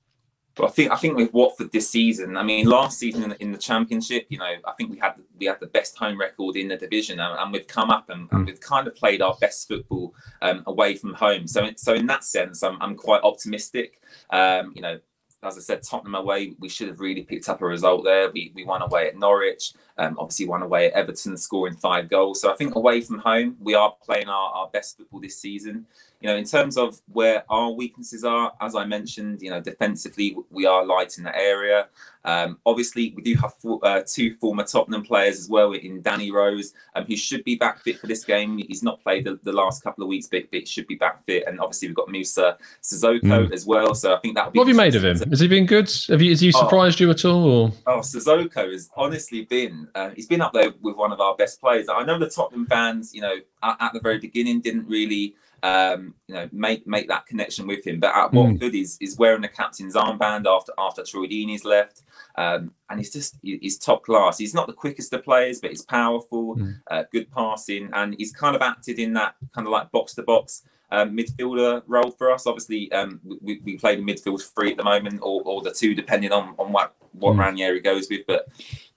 I 0.63 0.69
think 0.69 0.91
I 0.91 0.95
think 0.95 1.17
with 1.17 1.33
Watford 1.33 1.71
this 1.71 1.89
season, 1.89 2.37
I 2.37 2.43
mean, 2.43 2.65
last 2.65 2.99
season 2.99 3.23
in 3.23 3.29
the, 3.29 3.41
in 3.41 3.51
the, 3.51 3.57
championship, 3.57 4.25
you 4.29 4.37
know, 4.37 4.45
I 4.65 4.71
think 4.77 4.91
we 4.91 4.99
had 4.99 5.15
we 5.39 5.45
had 5.45 5.59
the 5.59 5.67
best 5.67 5.97
home 5.97 6.19
record 6.19 6.55
in 6.55 6.67
the 6.67 6.77
division, 6.77 7.19
and, 7.19 7.39
and 7.39 7.51
we've 7.51 7.67
come 7.67 7.89
up 7.89 8.09
and, 8.09 8.27
and, 8.31 8.45
we've 8.45 8.59
kind 8.59 8.87
of 8.87 8.95
played 8.95 9.21
our 9.21 9.35
best 9.39 9.67
football 9.67 10.13
um, 10.41 10.63
away 10.67 10.95
from 10.95 11.13
home. 11.13 11.47
So, 11.47 11.69
so 11.75 11.93
in 11.93 12.05
that 12.07 12.23
sense, 12.23 12.63
I'm, 12.63 12.81
I'm 12.81 12.95
quite 12.95 13.23
optimistic. 13.23 14.01
Um, 14.29 14.73
you 14.75 14.81
know, 14.81 14.99
as 15.43 15.57
I 15.57 15.61
said, 15.61 15.81
Tottenham 15.81 16.15
away, 16.15 16.53
we 16.59 16.69
should 16.69 16.87
have 16.87 16.99
really 16.99 17.23
picked 17.23 17.49
up 17.49 17.61
a 17.61 17.65
result 17.65 18.03
there. 18.03 18.29
We, 18.31 18.51
we 18.53 18.63
won 18.63 18.81
away 18.81 19.07
at 19.07 19.17
Norwich, 19.17 19.73
um, 19.97 20.15
obviously 20.19 20.47
won 20.47 20.61
away 20.61 20.87
at 20.87 20.93
Everton, 20.93 21.35
scoring 21.35 21.75
five 21.75 22.09
goals. 22.09 22.41
So 22.41 22.51
I 22.51 22.55
think 22.55 22.75
away 22.75 23.01
from 23.01 23.19
home, 23.19 23.57
we 23.59 23.73
are 23.73 23.93
playing 24.03 24.27
our, 24.27 24.51
our 24.51 24.69
best 24.69 24.97
football 24.97 25.19
this 25.19 25.37
season 25.37 25.87
you 26.21 26.29
know, 26.29 26.35
in 26.35 26.45
terms 26.45 26.77
of 26.77 27.01
where 27.11 27.43
our 27.49 27.71
weaknesses 27.71 28.23
are, 28.23 28.53
as 28.61 28.75
I 28.75 28.85
mentioned, 28.85 29.41
you 29.41 29.49
know, 29.49 29.59
defensively 29.59 30.37
we 30.51 30.65
are 30.65 30.85
light 30.85 31.17
in 31.17 31.23
that 31.23 31.35
area. 31.35 31.87
Um, 32.23 32.59
obviously, 32.67 33.13
we 33.15 33.23
do 33.23 33.35
have 33.35 33.53
uh, 33.81 34.01
two 34.05 34.35
former 34.35 34.63
Tottenham 34.63 35.01
players 35.01 35.39
as 35.39 35.49
well 35.49 35.73
in 35.73 36.01
Danny 36.03 36.31
Rose, 36.31 36.73
um, 36.95 37.05
who 37.05 37.15
should 37.15 37.43
be 37.43 37.55
back 37.55 37.79
fit 37.79 37.97
for 37.97 38.05
this 38.05 38.23
game. 38.23 38.59
He's 38.59 38.83
not 38.83 39.01
played 39.01 39.25
the, 39.25 39.39
the 39.41 39.51
last 39.51 39.83
couple 39.83 40.03
of 40.03 40.07
weeks, 40.07 40.27
but, 40.27 40.43
but 40.51 40.67
should 40.67 40.85
be 40.85 40.93
back 40.93 41.25
fit. 41.25 41.45
And 41.47 41.59
obviously, 41.59 41.87
we've 41.87 41.95
got 41.95 42.09
Musa 42.09 42.57
Sissoko 42.83 43.21
mm. 43.21 43.51
as 43.51 43.65
well. 43.65 43.95
So 43.95 44.13
I 44.13 44.19
think 44.19 44.35
that. 44.35 44.53
What 44.53 44.67
have 44.67 44.67
you 44.67 44.75
made 44.75 44.93
of 44.93 45.03
him? 45.03 45.27
Has 45.29 45.39
he 45.39 45.47
been 45.47 45.65
good? 45.65 45.91
Have 46.09 46.21
you? 46.21 46.29
Has 46.29 46.41
he 46.41 46.51
oh. 46.53 46.59
surprised 46.59 47.01
oh, 47.01 47.05
you 47.05 47.09
at 47.09 47.25
all? 47.25 47.43
Or? 47.43 47.71
Oh, 47.87 47.99
Sissoko 47.99 48.71
has 48.71 48.91
honestly 48.95 49.45
been. 49.45 49.87
Uh, 49.95 50.11
he's 50.15 50.27
been 50.27 50.41
up 50.41 50.53
there 50.53 50.71
with 50.81 50.97
one 50.97 51.11
of 51.11 51.19
our 51.19 51.35
best 51.35 51.59
players. 51.59 51.89
I 51.89 52.03
know 52.03 52.19
the 52.19 52.29
Tottenham 52.29 52.67
fans, 52.67 53.15
you 53.15 53.21
know, 53.21 53.37
at, 53.63 53.77
at 53.79 53.93
the 53.93 53.99
very 53.99 54.19
beginning 54.19 54.61
didn't 54.61 54.87
really 54.87 55.33
um, 55.63 56.15
you 56.27 56.35
know, 56.35 56.49
make 56.51 56.87
make 56.87 57.07
that 57.07 57.25
connection 57.25 57.67
with 57.67 57.85
him. 57.85 57.99
But 57.99 58.15
at 58.15 58.31
mm. 58.31 58.33
Watford, 58.33 58.73
he's, 58.73 58.97
he's 58.97 59.17
wearing 59.17 59.41
the 59.41 59.47
captain's 59.47 59.95
armband 59.95 60.45
after 60.47 60.73
after 60.77 61.03
Troy 61.03 61.27
Deeney's 61.27 61.65
left, 61.65 62.03
um, 62.35 62.71
and 62.89 62.99
he's 62.99 63.13
just 63.13 63.37
he's 63.41 63.77
top 63.77 64.03
class. 64.03 64.37
He's 64.37 64.53
not 64.53 64.67
the 64.67 64.73
quickest 64.73 65.13
of 65.13 65.23
players, 65.23 65.59
but 65.59 65.69
he's 65.69 65.83
powerful, 65.83 66.55
mm. 66.55 66.79
uh, 66.89 67.03
good 67.11 67.29
passing, 67.31 67.89
and 67.93 68.15
he's 68.17 68.31
kind 68.31 68.55
of 68.55 68.61
acted 68.61 68.99
in 68.99 69.13
that 69.13 69.35
kind 69.53 69.67
of 69.67 69.71
like 69.71 69.91
box 69.91 70.15
to 70.15 70.23
box. 70.23 70.63
midfielder 70.91 71.83
role 71.87 72.11
for 72.11 72.31
us. 72.31 72.47
Obviously, 72.47 72.91
um, 72.91 73.21
we, 73.41 73.61
we 73.63 73.77
play 73.77 73.95
the 73.95 74.01
midfield 74.01 74.41
three 74.53 74.71
at 74.71 74.77
the 74.77 74.83
moment, 74.83 75.19
or, 75.21 75.41
or 75.45 75.61
the 75.61 75.71
two, 75.71 75.93
depending 75.95 76.31
on, 76.31 76.55
on 76.57 76.71
what 76.71 76.95
what 77.13 77.35
mm. 77.35 77.39
Ranieri 77.39 77.81
goes 77.81 78.09
with. 78.09 78.25
But 78.27 78.47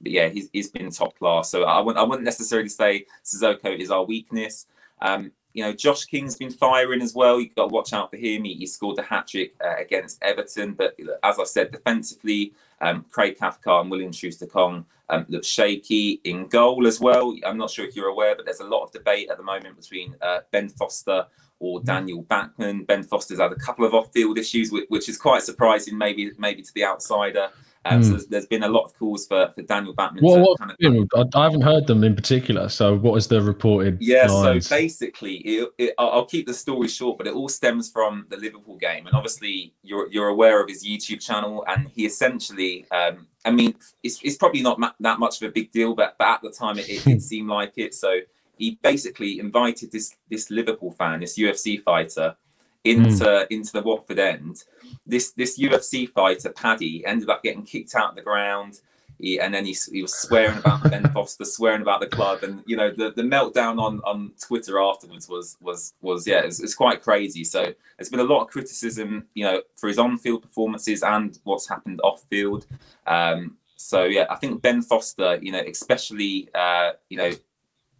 but 0.00 0.12
yeah, 0.12 0.28
he's, 0.28 0.48
he's 0.52 0.70
been 0.70 0.90
top 0.90 1.18
class. 1.18 1.50
So 1.50 1.64
I 1.64 1.80
wouldn't 1.80 2.02
I 2.02 2.06
wouldn't 2.06 2.24
necessarily 2.24 2.68
say 2.68 3.06
Sissoko 3.22 3.78
is 3.78 3.90
our 3.90 4.04
weakness. 4.04 4.66
Um, 5.00 5.32
you 5.54 5.62
know, 5.62 5.72
Josh 5.72 6.04
King's 6.04 6.36
been 6.36 6.50
firing 6.50 7.00
as 7.00 7.14
well. 7.14 7.40
You've 7.40 7.54
got 7.54 7.68
to 7.68 7.74
watch 7.74 7.92
out 7.92 8.10
for 8.10 8.16
him. 8.16 8.44
He, 8.44 8.54
he 8.54 8.66
scored 8.66 8.96
the 8.96 9.02
hat 9.02 9.28
trick 9.28 9.54
uh, 9.64 9.76
against 9.78 10.20
Everton. 10.20 10.74
But 10.74 10.98
as 11.22 11.38
I 11.38 11.44
said, 11.44 11.70
defensively, 11.70 12.52
um, 12.80 13.06
Craig 13.08 13.38
Cathcart 13.38 13.82
and 13.82 13.90
William 13.90 14.12
Troost-Ekong 14.12 14.84
um, 15.08 15.26
look 15.28 15.44
shaky 15.44 16.20
in 16.24 16.48
goal 16.48 16.86
as 16.86 16.98
well. 17.00 17.36
I'm 17.46 17.56
not 17.56 17.70
sure 17.70 17.86
if 17.86 17.94
you're 17.94 18.08
aware, 18.08 18.34
but 18.34 18.44
there's 18.44 18.60
a 18.60 18.64
lot 18.64 18.82
of 18.82 18.92
debate 18.92 19.30
at 19.30 19.36
the 19.36 19.44
moment 19.44 19.76
between 19.80 20.16
uh, 20.20 20.40
Ben 20.50 20.68
Foster 20.68 21.26
or. 21.60 21.80
Daniel 21.80 22.22
Bachmann. 22.22 22.84
Ben 22.84 23.04
Foster's 23.04 23.38
had 23.38 23.52
a 23.52 23.56
couple 23.56 23.86
of 23.86 23.94
off-field 23.94 24.38
issues, 24.38 24.72
which, 24.72 24.86
which 24.88 25.08
is 25.08 25.16
quite 25.16 25.42
surprising, 25.42 25.96
maybe 25.96 26.32
maybe 26.36 26.62
to 26.62 26.74
the 26.74 26.84
outsider. 26.84 27.48
Um, 27.84 28.00
mm. 28.00 28.04
So 28.04 28.10
there's, 28.10 28.26
there's 28.26 28.46
been 28.46 28.62
a 28.62 28.68
lot 28.68 28.84
of 28.84 28.94
calls 28.94 29.26
for, 29.26 29.50
for 29.54 29.62
Daniel 29.62 29.92
Bachmann. 29.92 30.24
What, 30.24 30.40
what 30.40 30.58
kind 30.58 30.70
of, 30.70 31.28
I 31.34 31.44
haven't 31.44 31.62
heard 31.62 31.86
them 31.86 32.02
in 32.02 32.14
particular. 32.14 32.68
So 32.68 32.96
what 32.96 33.16
is 33.16 33.26
the 33.26 33.42
reported? 33.42 33.98
Yeah, 34.00 34.26
lines? 34.26 34.68
so 34.68 34.76
basically, 34.76 35.36
it, 35.36 35.68
it, 35.78 35.94
I'll 35.98 36.26
keep 36.26 36.46
the 36.46 36.54
story 36.54 36.88
short, 36.88 37.18
but 37.18 37.26
it 37.26 37.34
all 37.34 37.48
stems 37.48 37.90
from 37.90 38.26
the 38.30 38.36
Liverpool 38.36 38.76
game, 38.76 39.06
and 39.06 39.14
obviously 39.14 39.74
you're 39.82 40.10
you're 40.10 40.28
aware 40.28 40.62
of 40.62 40.68
his 40.68 40.86
YouTube 40.86 41.20
channel, 41.20 41.64
and 41.68 41.88
he 41.88 42.06
essentially. 42.06 42.86
Um, 42.90 43.26
I 43.46 43.50
mean, 43.50 43.74
it's, 44.02 44.20
it's 44.22 44.36
probably 44.36 44.62
not 44.62 44.78
ma- 44.78 44.92
that 45.00 45.18
much 45.18 45.42
of 45.42 45.50
a 45.50 45.52
big 45.52 45.70
deal, 45.70 45.94
but, 45.94 46.16
but 46.18 46.28
at 46.28 46.42
the 46.42 46.50
time 46.50 46.78
it, 46.78 46.88
it, 46.88 47.06
it 47.06 47.20
seemed 47.30 47.50
like 47.50 47.74
it. 47.76 47.92
So 47.92 48.20
he 48.56 48.78
basically 48.82 49.38
invited 49.38 49.92
this 49.92 50.14
this 50.30 50.50
Liverpool 50.50 50.92
fan, 50.92 51.20
this 51.20 51.38
UFC 51.38 51.82
fighter, 51.82 52.36
into 52.84 53.24
mm. 53.24 53.46
into 53.50 53.72
the 53.72 53.82
Watford 53.82 54.18
end. 54.18 54.64
This 55.06 55.32
this 55.32 55.58
UFC 55.58 56.08
fighter 56.08 56.50
Paddy 56.50 57.04
ended 57.06 57.30
up 57.30 57.42
getting 57.42 57.64
kicked 57.64 57.94
out 57.94 58.10
of 58.10 58.16
the 58.16 58.22
ground. 58.22 58.80
He, 59.20 59.38
and 59.38 59.54
then 59.54 59.64
he, 59.64 59.76
he 59.92 60.02
was 60.02 60.12
swearing 60.12 60.58
about 60.58 60.90
Ben 60.90 61.08
Foster, 61.14 61.44
swearing 61.44 61.82
about 61.82 62.00
the 62.00 62.08
club, 62.08 62.42
and 62.42 62.62
you 62.66 62.76
know 62.76 62.90
the, 62.90 63.12
the 63.12 63.22
meltdown 63.22 63.80
on, 63.80 64.00
on 64.00 64.32
Twitter 64.44 64.80
afterwards 64.80 65.28
was 65.28 65.56
was 65.60 65.94
was 66.02 66.26
yeah, 66.26 66.40
it's, 66.40 66.60
it's 66.60 66.74
quite 66.74 67.00
crazy. 67.00 67.44
So 67.44 67.72
there's 67.96 68.10
been 68.10 68.20
a 68.20 68.24
lot 68.24 68.42
of 68.42 68.48
criticism, 68.48 69.26
you 69.34 69.44
know, 69.44 69.62
for 69.76 69.88
his 69.88 69.98
on-field 69.98 70.42
performances 70.42 71.04
and 71.04 71.38
what's 71.44 71.68
happened 71.68 72.00
off-field. 72.02 72.66
Um, 73.06 73.56
so 73.76 74.04
yeah, 74.04 74.26
I 74.30 74.34
think 74.34 74.62
Ben 74.62 74.82
Foster, 74.82 75.38
you 75.40 75.52
know, 75.52 75.62
especially 75.64 76.48
uh, 76.52 76.92
you 77.08 77.16
know 77.16 77.30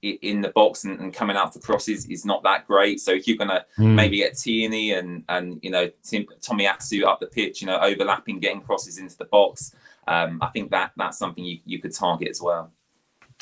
in 0.05 0.41
the 0.41 0.51
box 0.51 0.85
and, 0.85 1.01
and, 1.01 1.13
coming 1.13 1.37
out 1.37 1.53
for 1.53 1.61
crosses 1.61 2.07
is 2.07 2.25
not 2.25 2.43
that 2.43 2.67
great. 2.67 3.01
So 3.01 3.13
if 3.13 3.27
you're 3.27 3.37
gonna 3.37 3.65
mm. 3.79 3.95
maybe 3.95 4.19
get 4.19 4.37
Tierney 4.37 4.93
and 4.93 5.25
and 5.29 5.59
you 5.63 5.71
know 5.71 5.91
Tim, 6.03 6.27
Tomiyasu 6.41 7.05
up 7.05 7.21
the 7.21 7.27
pitch, 7.27 7.61
you 7.61 7.67
know 7.67 7.79
overlapping, 7.81 8.39
getting 8.39 8.61
crosses 8.61 8.99
into 8.99 9.17
the 9.17 9.25
box, 9.27 9.75
um, 10.09 10.39
I 10.43 10.49
think 10.49 10.71
that 10.71 10.93
that's 10.97 11.19
something 11.19 11.45
you, 11.45 11.59
you 11.65 11.81
could 11.81 11.95
target 11.95 12.29
as 12.29 12.41
well. 12.41 12.71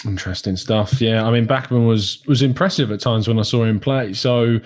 Interesting 0.05 0.57
stuff. 0.57 1.01
Yeah, 1.01 1.25
I 1.25 1.31
mean 1.31 1.47
Bachmann 1.47 1.87
was 1.87 2.23
was 2.27 2.43
impressive 2.43 2.91
at 2.91 3.01
times 3.01 3.29
when 3.29 3.39
I 3.39 3.43
saw 3.43 3.65
him 3.65 3.81
play. 3.81 4.13
So 4.13 4.61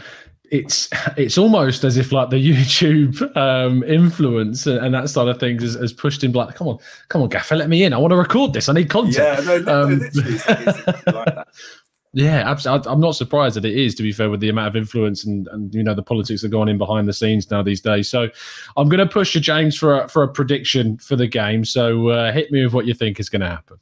it's 0.50 0.88
it's 1.16 1.38
almost 1.38 1.84
as 1.84 1.96
if 1.96 2.12
like 2.12 2.30
the 2.30 2.36
YouTube 2.50 3.36
um, 3.36 3.82
influence 3.84 4.66
and, 4.66 4.78
and, 4.84 4.94
that 4.94 5.08
side 5.08 5.28
of 5.28 5.38
things 5.38 5.62
has, 5.62 5.74
has, 5.74 5.92
pushed 5.92 6.22
him 6.22 6.32
like, 6.32 6.54
come 6.54 6.68
on, 6.68 6.78
come 7.08 7.22
on, 7.22 7.28
Gaffer, 7.28 7.56
let 7.56 7.68
me 7.68 7.84
in. 7.84 7.92
I 7.92 7.98
want 7.98 8.12
to 8.12 8.16
record 8.16 8.52
this. 8.52 8.68
I 8.68 8.72
need 8.72 8.90
content. 8.90 9.16
Yeah, 9.16 9.40
no, 9.44 9.58
no, 9.58 9.82
um, 9.82 9.98
literally, 9.98 10.34
it's, 10.34 10.48
it's 10.48 11.06
like 11.06 11.06
that. 11.06 11.48
Yeah, 12.12 12.48
absolutely. 12.48 12.90
I'm 12.90 13.00
not 13.00 13.14
surprised 13.14 13.56
that 13.56 13.64
it 13.64 13.76
is, 13.76 13.94
to 13.96 14.02
be 14.02 14.12
fair, 14.12 14.30
with 14.30 14.40
the 14.40 14.48
amount 14.48 14.68
of 14.68 14.76
influence 14.76 15.24
and, 15.24 15.46
and 15.48 15.74
you 15.74 15.82
know 15.82 15.94
the 15.94 16.02
politics 16.02 16.40
that 16.40 16.48
are 16.48 16.50
going 16.50 16.68
in 16.68 16.78
behind 16.78 17.06
the 17.06 17.12
scenes 17.12 17.50
now 17.50 17.62
these 17.62 17.80
days. 17.80 18.08
So, 18.08 18.28
I'm 18.76 18.88
going 18.88 19.06
to 19.06 19.12
push 19.12 19.34
you, 19.34 19.40
James, 19.40 19.76
for 19.76 20.02
a, 20.02 20.08
for 20.08 20.22
a 20.22 20.28
prediction 20.28 20.96
for 20.98 21.14
the 21.16 21.26
game. 21.26 21.64
So, 21.64 22.08
uh, 22.08 22.32
hit 22.32 22.50
me 22.50 22.64
with 22.64 22.72
what 22.72 22.86
you 22.86 22.94
think 22.94 23.20
is 23.20 23.28
going 23.28 23.42
to 23.42 23.48
happen. 23.48 23.78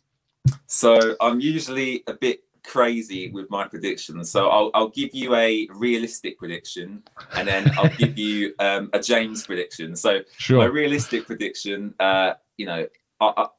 So, 0.67 1.17
I'm 1.21 1.39
usually 1.39 2.03
a 2.09 2.15
bit 2.15 2.41
crazy 2.65 3.31
with 3.31 3.51
my 3.51 3.69
predictions. 3.69 4.31
So, 4.31 4.49
I'll, 4.49 4.71
I'll 4.75 4.89
give 4.89 5.15
you 5.15 5.35
a 5.37 5.69
realistic 5.73 6.37
prediction, 6.37 7.05
and 7.37 7.47
then 7.47 7.71
I'll 7.79 7.95
give 7.97 8.19
you 8.19 8.55
um, 8.59 8.91
a 8.93 8.99
James 8.99 9.47
prediction. 9.47 9.95
So, 9.95 10.23
sure. 10.39 10.59
my 10.59 10.65
realistic 10.65 11.27
prediction, 11.27 11.95
uh, 12.01 12.33
you 12.57 12.67
know, 12.67 12.87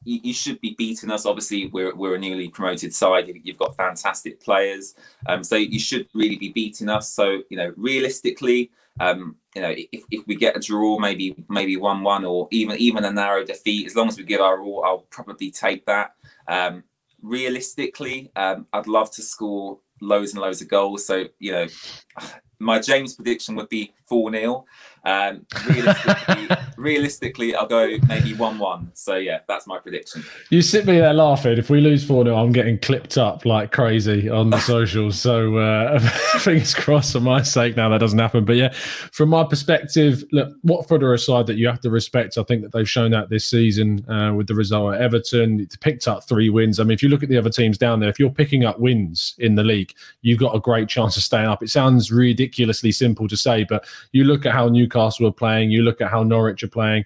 you, 0.04 0.20
you, 0.22 0.34
should 0.34 0.60
be 0.60 0.74
beating 0.76 1.10
us. 1.10 1.26
Obviously, 1.26 1.68
we're, 1.68 1.94
we're 1.94 2.14
a 2.14 2.18
newly 2.18 2.48
promoted 2.48 2.94
side. 2.94 3.32
You've 3.42 3.58
got 3.58 3.76
fantastic 3.76 4.40
players, 4.40 4.94
um, 5.26 5.42
so 5.42 5.56
you 5.56 5.78
should 5.78 6.08
really 6.14 6.36
be 6.36 6.50
beating 6.50 6.88
us. 6.88 7.12
So 7.12 7.42
you 7.48 7.56
know, 7.56 7.72
realistically, 7.76 8.70
um, 9.00 9.36
you 9.54 9.62
know, 9.62 9.74
if, 9.76 10.04
if 10.10 10.26
we 10.26 10.36
get 10.36 10.56
a 10.56 10.60
draw, 10.60 10.98
maybe 10.98 11.44
maybe 11.48 11.76
one 11.76 12.02
one 12.02 12.24
or 12.24 12.48
even 12.50 12.76
even 12.76 13.04
a 13.04 13.12
narrow 13.12 13.44
defeat, 13.44 13.86
as 13.86 13.96
long 13.96 14.08
as 14.08 14.16
we 14.16 14.24
give 14.24 14.40
our 14.40 14.60
all, 14.60 14.84
I'll 14.84 15.06
probably 15.10 15.50
take 15.50 15.84
that. 15.86 16.14
Um, 16.48 16.84
realistically, 17.22 18.30
um, 18.36 18.66
I'd 18.72 18.86
love 18.86 19.10
to 19.12 19.22
score 19.22 19.78
loads 20.00 20.32
and 20.32 20.42
loads 20.42 20.62
of 20.62 20.68
goals. 20.68 21.06
So 21.06 21.24
you 21.38 21.52
know, 21.52 21.66
my 22.58 22.78
James 22.80 23.14
prediction 23.14 23.54
would 23.56 23.68
be 23.68 23.92
four 24.06 24.30
0 24.30 24.64
um, 25.04 25.46
realistically, 25.68 26.48
realistically, 26.86 27.54
I'll 27.54 27.66
go 27.66 27.98
maybe 28.08 28.32
one-one. 28.34 28.90
So 28.94 29.16
yeah, 29.16 29.40
that's 29.48 29.66
my 29.66 29.78
prediction. 29.78 30.24
You 30.50 30.62
sit 30.62 30.86
me 30.86 30.98
there 30.98 31.12
laughing. 31.12 31.58
If 31.58 31.68
we 31.68 31.80
lose 31.80 32.06
four 32.06 32.24
0 32.24 32.36
I'm 32.36 32.52
getting 32.52 32.78
clipped 32.78 33.18
up 33.18 33.44
like 33.44 33.72
crazy 33.72 34.30
on 34.30 34.50
the 34.50 34.60
socials. 34.60 35.20
So 35.20 35.56
uh, 35.58 35.98
fingers 36.38 36.74
crossed 36.74 37.12
for 37.12 37.20
my 37.20 37.42
sake. 37.42 37.76
Now 37.76 37.88
that 37.90 37.98
doesn't 37.98 38.18
happen. 38.18 38.44
But 38.44 38.56
yeah, 38.56 38.72
from 38.72 39.30
my 39.30 39.44
perspective, 39.44 40.24
look, 40.32 40.54
Watford 40.62 41.02
are 41.02 41.12
a 41.12 41.18
side 41.18 41.46
that 41.48 41.56
you 41.56 41.66
have 41.66 41.80
to 41.80 41.90
respect. 41.90 42.38
I 42.38 42.42
think 42.44 42.62
that 42.62 42.72
they've 42.72 42.88
shown 42.88 43.10
that 43.10 43.28
this 43.28 43.44
season 43.44 44.08
uh, 44.08 44.32
with 44.34 44.46
the 44.46 44.54
result 44.54 44.94
at 44.94 45.00
Everton. 45.00 45.60
It's 45.60 45.76
picked 45.76 46.08
up 46.08 46.28
three 46.28 46.48
wins. 46.48 46.80
I 46.80 46.84
mean, 46.84 46.92
if 46.92 47.02
you 47.02 47.08
look 47.08 47.22
at 47.22 47.28
the 47.28 47.38
other 47.38 47.50
teams 47.50 47.76
down 47.76 48.00
there, 48.00 48.08
if 48.08 48.18
you're 48.18 48.30
picking 48.30 48.64
up 48.64 48.78
wins 48.78 49.34
in 49.38 49.54
the 49.54 49.64
league, 49.64 49.92
you've 50.22 50.38
got 50.38 50.54
a 50.54 50.60
great 50.60 50.88
chance 50.88 51.16
of 51.16 51.22
staying 51.22 51.46
up. 51.46 51.62
It 51.62 51.70
sounds 51.70 52.10
ridiculously 52.12 52.92
simple 52.92 53.28
to 53.28 53.36
say, 53.36 53.64
but 53.64 53.84
you 54.12 54.24
look 54.24 54.46
at 54.46 54.52
how 54.52 54.68
Newcastle 54.68 55.16
Newcastle 55.16 55.26
are 55.26 55.32
playing, 55.32 55.70
you 55.70 55.82
look 55.82 56.00
at 56.00 56.10
how 56.10 56.22
Norwich 56.22 56.62
are 56.62 56.68
playing, 56.76 57.04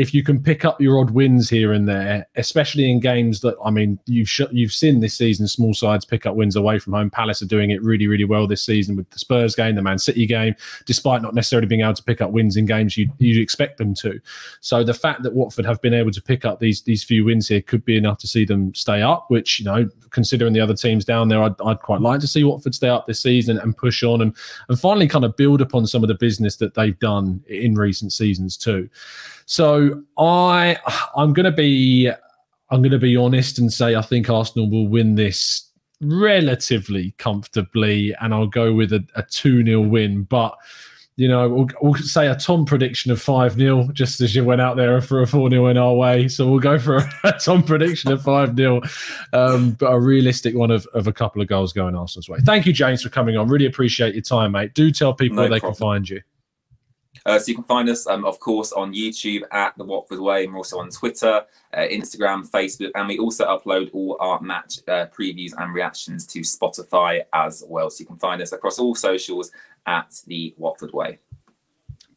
if 0.00 0.14
you 0.14 0.22
can 0.22 0.42
pick 0.42 0.64
up 0.64 0.80
your 0.80 0.98
odd 0.98 1.10
wins 1.10 1.50
here 1.50 1.74
and 1.74 1.86
there, 1.86 2.26
especially 2.36 2.90
in 2.90 3.00
games 3.00 3.40
that 3.40 3.54
I 3.62 3.70
mean 3.70 3.98
you've 4.06 4.30
sh- 4.30 4.50
you've 4.50 4.72
seen 4.72 5.00
this 5.00 5.12
season, 5.12 5.46
small 5.46 5.74
sides 5.74 6.06
pick 6.06 6.24
up 6.24 6.36
wins 6.36 6.56
away 6.56 6.78
from 6.78 6.94
home. 6.94 7.10
Palace 7.10 7.42
are 7.42 7.46
doing 7.46 7.68
it 7.68 7.82
really 7.82 8.06
really 8.06 8.24
well 8.24 8.46
this 8.46 8.64
season 8.64 8.96
with 8.96 9.10
the 9.10 9.18
Spurs 9.18 9.54
game, 9.54 9.74
the 9.74 9.82
Man 9.82 9.98
City 9.98 10.24
game, 10.24 10.54
despite 10.86 11.20
not 11.20 11.34
necessarily 11.34 11.66
being 11.66 11.82
able 11.82 11.92
to 11.92 12.02
pick 12.02 12.22
up 12.22 12.30
wins 12.30 12.56
in 12.56 12.64
games 12.64 12.96
you 12.96 13.12
you 13.18 13.42
expect 13.42 13.76
them 13.76 13.92
to. 13.96 14.18
So 14.62 14.82
the 14.82 14.94
fact 14.94 15.22
that 15.22 15.34
Watford 15.34 15.66
have 15.66 15.82
been 15.82 15.92
able 15.92 16.12
to 16.12 16.22
pick 16.22 16.46
up 16.46 16.60
these 16.60 16.80
these 16.80 17.04
few 17.04 17.26
wins 17.26 17.48
here 17.48 17.60
could 17.60 17.84
be 17.84 17.98
enough 17.98 18.16
to 18.20 18.26
see 18.26 18.46
them 18.46 18.74
stay 18.74 19.02
up. 19.02 19.30
Which 19.30 19.58
you 19.58 19.66
know, 19.66 19.86
considering 20.08 20.54
the 20.54 20.60
other 20.60 20.74
teams 20.74 21.04
down 21.04 21.28
there, 21.28 21.42
I'd, 21.42 21.60
I'd 21.62 21.80
quite 21.80 22.00
like 22.00 22.20
to 22.20 22.26
see 22.26 22.42
Watford 22.42 22.74
stay 22.74 22.88
up 22.88 23.06
this 23.06 23.20
season 23.20 23.58
and 23.58 23.76
push 23.76 24.02
on 24.02 24.22
and 24.22 24.34
and 24.70 24.80
finally 24.80 25.08
kind 25.08 25.26
of 25.26 25.36
build 25.36 25.60
upon 25.60 25.86
some 25.86 26.02
of 26.02 26.08
the 26.08 26.14
business 26.14 26.56
that 26.56 26.72
they've 26.72 26.98
done 27.00 27.44
in 27.48 27.74
recent 27.74 28.14
seasons 28.14 28.56
too. 28.56 28.88
So 29.50 30.04
I 30.16 30.76
I'm 31.16 31.32
gonna 31.32 31.50
be 31.50 32.08
I'm 32.70 32.82
gonna 32.82 33.00
be 33.00 33.16
honest 33.16 33.58
and 33.58 33.72
say 33.72 33.96
I 33.96 34.00
think 34.00 34.30
Arsenal 34.30 34.70
will 34.70 34.86
win 34.86 35.16
this 35.16 35.68
relatively 36.00 37.16
comfortably, 37.18 38.14
and 38.20 38.32
I'll 38.32 38.46
go 38.46 38.72
with 38.72 38.92
a, 38.92 39.04
a 39.16 39.24
2 39.24 39.64
0 39.64 39.80
win. 39.80 40.22
But 40.22 40.56
you 41.16 41.26
know, 41.26 41.48
we'll, 41.48 41.68
we'll, 41.82 41.94
say 41.96 42.28
a 42.28 42.36
Tom 42.36 42.64
prediction 42.64 43.10
of 43.10 43.20
5 43.20 43.54
0, 43.54 43.88
just 43.92 44.20
as 44.20 44.36
you 44.36 44.44
went 44.44 44.60
out 44.60 44.76
there 44.76 45.00
for 45.00 45.20
a 45.20 45.26
4 45.26 45.50
0 45.50 45.66
in 45.66 45.76
our 45.76 45.94
way. 45.94 46.28
So 46.28 46.48
we'll 46.48 46.60
go 46.60 46.78
for 46.78 46.98
a, 46.98 47.12
a 47.24 47.32
Tom 47.32 47.64
prediction 47.64 48.12
of 48.12 48.22
5 48.22 48.56
0, 48.56 48.82
um, 49.32 49.72
but 49.72 49.92
a 49.92 49.98
realistic 49.98 50.54
one 50.54 50.70
of, 50.70 50.86
of 50.94 51.08
a 51.08 51.12
couple 51.12 51.42
of 51.42 51.48
goals 51.48 51.72
going 51.72 51.96
Arsenal's 51.96 52.28
way. 52.28 52.38
Thank 52.46 52.66
you, 52.66 52.72
James, 52.72 53.02
for 53.02 53.08
coming 53.08 53.36
on. 53.36 53.48
Really 53.48 53.66
appreciate 53.66 54.14
your 54.14 54.22
time, 54.22 54.52
mate. 54.52 54.74
Do 54.74 54.92
tell 54.92 55.12
people 55.12 55.34
no 55.34 55.42
where 55.42 55.50
they 55.50 55.58
problem. 55.58 55.74
can 55.74 55.80
find 55.80 56.08
you. 56.08 56.20
Uh, 57.26 57.38
so 57.38 57.48
you 57.48 57.54
can 57.54 57.64
find 57.64 57.88
us, 57.88 58.06
um, 58.06 58.24
of 58.24 58.40
course, 58.40 58.72
on 58.72 58.92
YouTube 58.94 59.42
at 59.52 59.76
the 59.76 59.84
Watford 59.84 60.20
Way, 60.20 60.44
and 60.44 60.52
we're 60.52 60.58
also 60.58 60.78
on 60.78 60.90
Twitter, 60.90 61.44
uh, 61.74 61.78
Instagram, 61.80 62.48
Facebook, 62.48 62.90
and 62.94 63.08
we 63.08 63.18
also 63.18 63.46
upload 63.46 63.90
all 63.92 64.16
our 64.20 64.40
match 64.40 64.78
uh, 64.88 65.06
previews 65.06 65.52
and 65.58 65.74
reactions 65.74 66.26
to 66.26 66.40
Spotify 66.40 67.22
as 67.32 67.64
well. 67.68 67.90
So 67.90 68.02
you 68.02 68.06
can 68.06 68.18
find 68.18 68.40
us 68.42 68.52
across 68.52 68.78
all 68.78 68.94
socials 68.94 69.50
at 69.86 70.20
the 70.26 70.54
Watford 70.56 70.92
Way. 70.92 71.18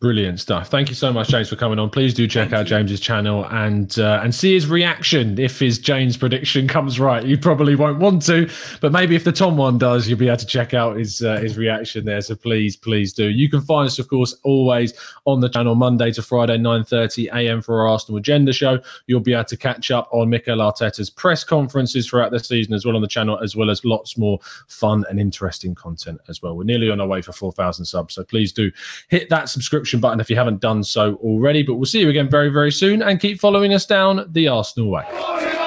Brilliant 0.03 0.41
stuff. 0.41 0.67
Thank 0.67 0.89
you 0.89 0.95
so 0.95 1.13
much, 1.13 1.29
James, 1.29 1.48
for 1.48 1.55
coming 1.55 1.79
on. 1.79 1.89
Please 1.89 2.13
do 2.13 2.27
check 2.27 2.50
Thank 2.50 2.60
out 2.60 2.65
you. 2.65 2.77
James's 2.77 3.00
channel 3.00 3.45
and 3.45 3.98
uh, 3.98 4.19
and 4.22 4.36
see 4.36 4.53
his 4.53 4.67
reaction 4.67 5.39
if 5.39 5.57
his 5.57 5.79
James 5.79 6.17
prediction 6.17 6.67
comes 6.77 7.00
right. 7.00 7.25
You 7.25 7.38
probably 7.38 7.74
won't 7.75 8.00
want 8.00 8.22
to, 8.24 8.50
but 8.81 8.91
maybe 8.91 9.15
if 9.15 9.24
the 9.24 9.31
Tom 9.31 9.55
one 9.55 9.77
does, 9.77 10.10
you'll 10.10 10.19
be 10.19 10.27
able 10.27 10.36
to 10.36 10.45
check 10.45 10.74
out 10.74 10.98
his 10.98 11.24
uh, 11.24 11.38
his 11.38 11.57
reaction 11.57 12.03
there. 12.03 12.19
So 12.19 12.36
please, 12.36 12.75
please 12.75 13.13
do. 13.13 13.29
You 13.29 13.50
can 13.50 13.62
find 13.62 13.86
us, 13.88 13.98
of 13.98 14.10
course, 14.10 14.36
always 14.43 14.93
on 15.24 15.39
the 15.39 15.48
channel 15.48 15.74
Monday 15.74 16.12
to 16.12 16.22
Friday, 16.22 16.57
9:30 16.57 17.33
a.m. 17.33 17.62
for 17.62 17.79
our 17.79 17.88
Arsenal 17.88 18.17
Agenda 18.17 18.51
show. 18.51 18.79
You'll 19.07 19.22
be 19.22 19.31
able 19.31 19.45
to 19.45 19.55
catch 19.55 19.89
up 19.89 20.10
on 20.12 20.29
Mikel 20.29 20.57
Arteta's 20.57 21.10
press 21.10 21.45
conferences 21.45 22.10
throughout 22.10 22.31
the 22.31 22.41
season 22.41 22.74
as 22.74 22.86
well 22.86 22.98
on 22.98 23.01
the 23.01 23.07
channel, 23.07 23.39
as 23.39 23.55
well 23.55 23.69
as 23.69 23.86
lots 23.86 24.17
more 24.17 24.39
fun 24.67 25.05
and 25.10 25.17
interesting 25.17 25.74
content 25.74 26.19
as 26.27 26.41
well. 26.41 26.57
We're 26.57 26.65
nearly 26.65 26.89
on 26.89 27.00
our 27.00 27.07
way 27.07 27.22
for 27.22 27.31
4,000 27.31 27.86
subs, 27.86 28.15
so 28.15 28.25
please 28.25 28.51
do 28.51 28.69
hit 29.07 29.29
that 29.29 29.48
subscription 29.48 29.92
subscription 29.93 30.00
button 30.00 30.19
if 30.19 30.29
you 30.29 30.35
haven't 30.35 30.59
done 30.59 30.83
so 30.83 31.15
already. 31.15 31.63
But 31.63 31.75
we'll 31.75 31.85
see 31.85 32.01
you 32.01 32.09
again 32.09 32.29
very, 32.29 32.50
very 32.50 32.71
soon 32.71 33.01
and 33.01 33.19
keep 33.19 33.39
following 33.39 33.73
us 33.73 33.85
down 33.85 34.25
the 34.31 34.47
Arsenal 34.47 34.89
way. 34.89 35.62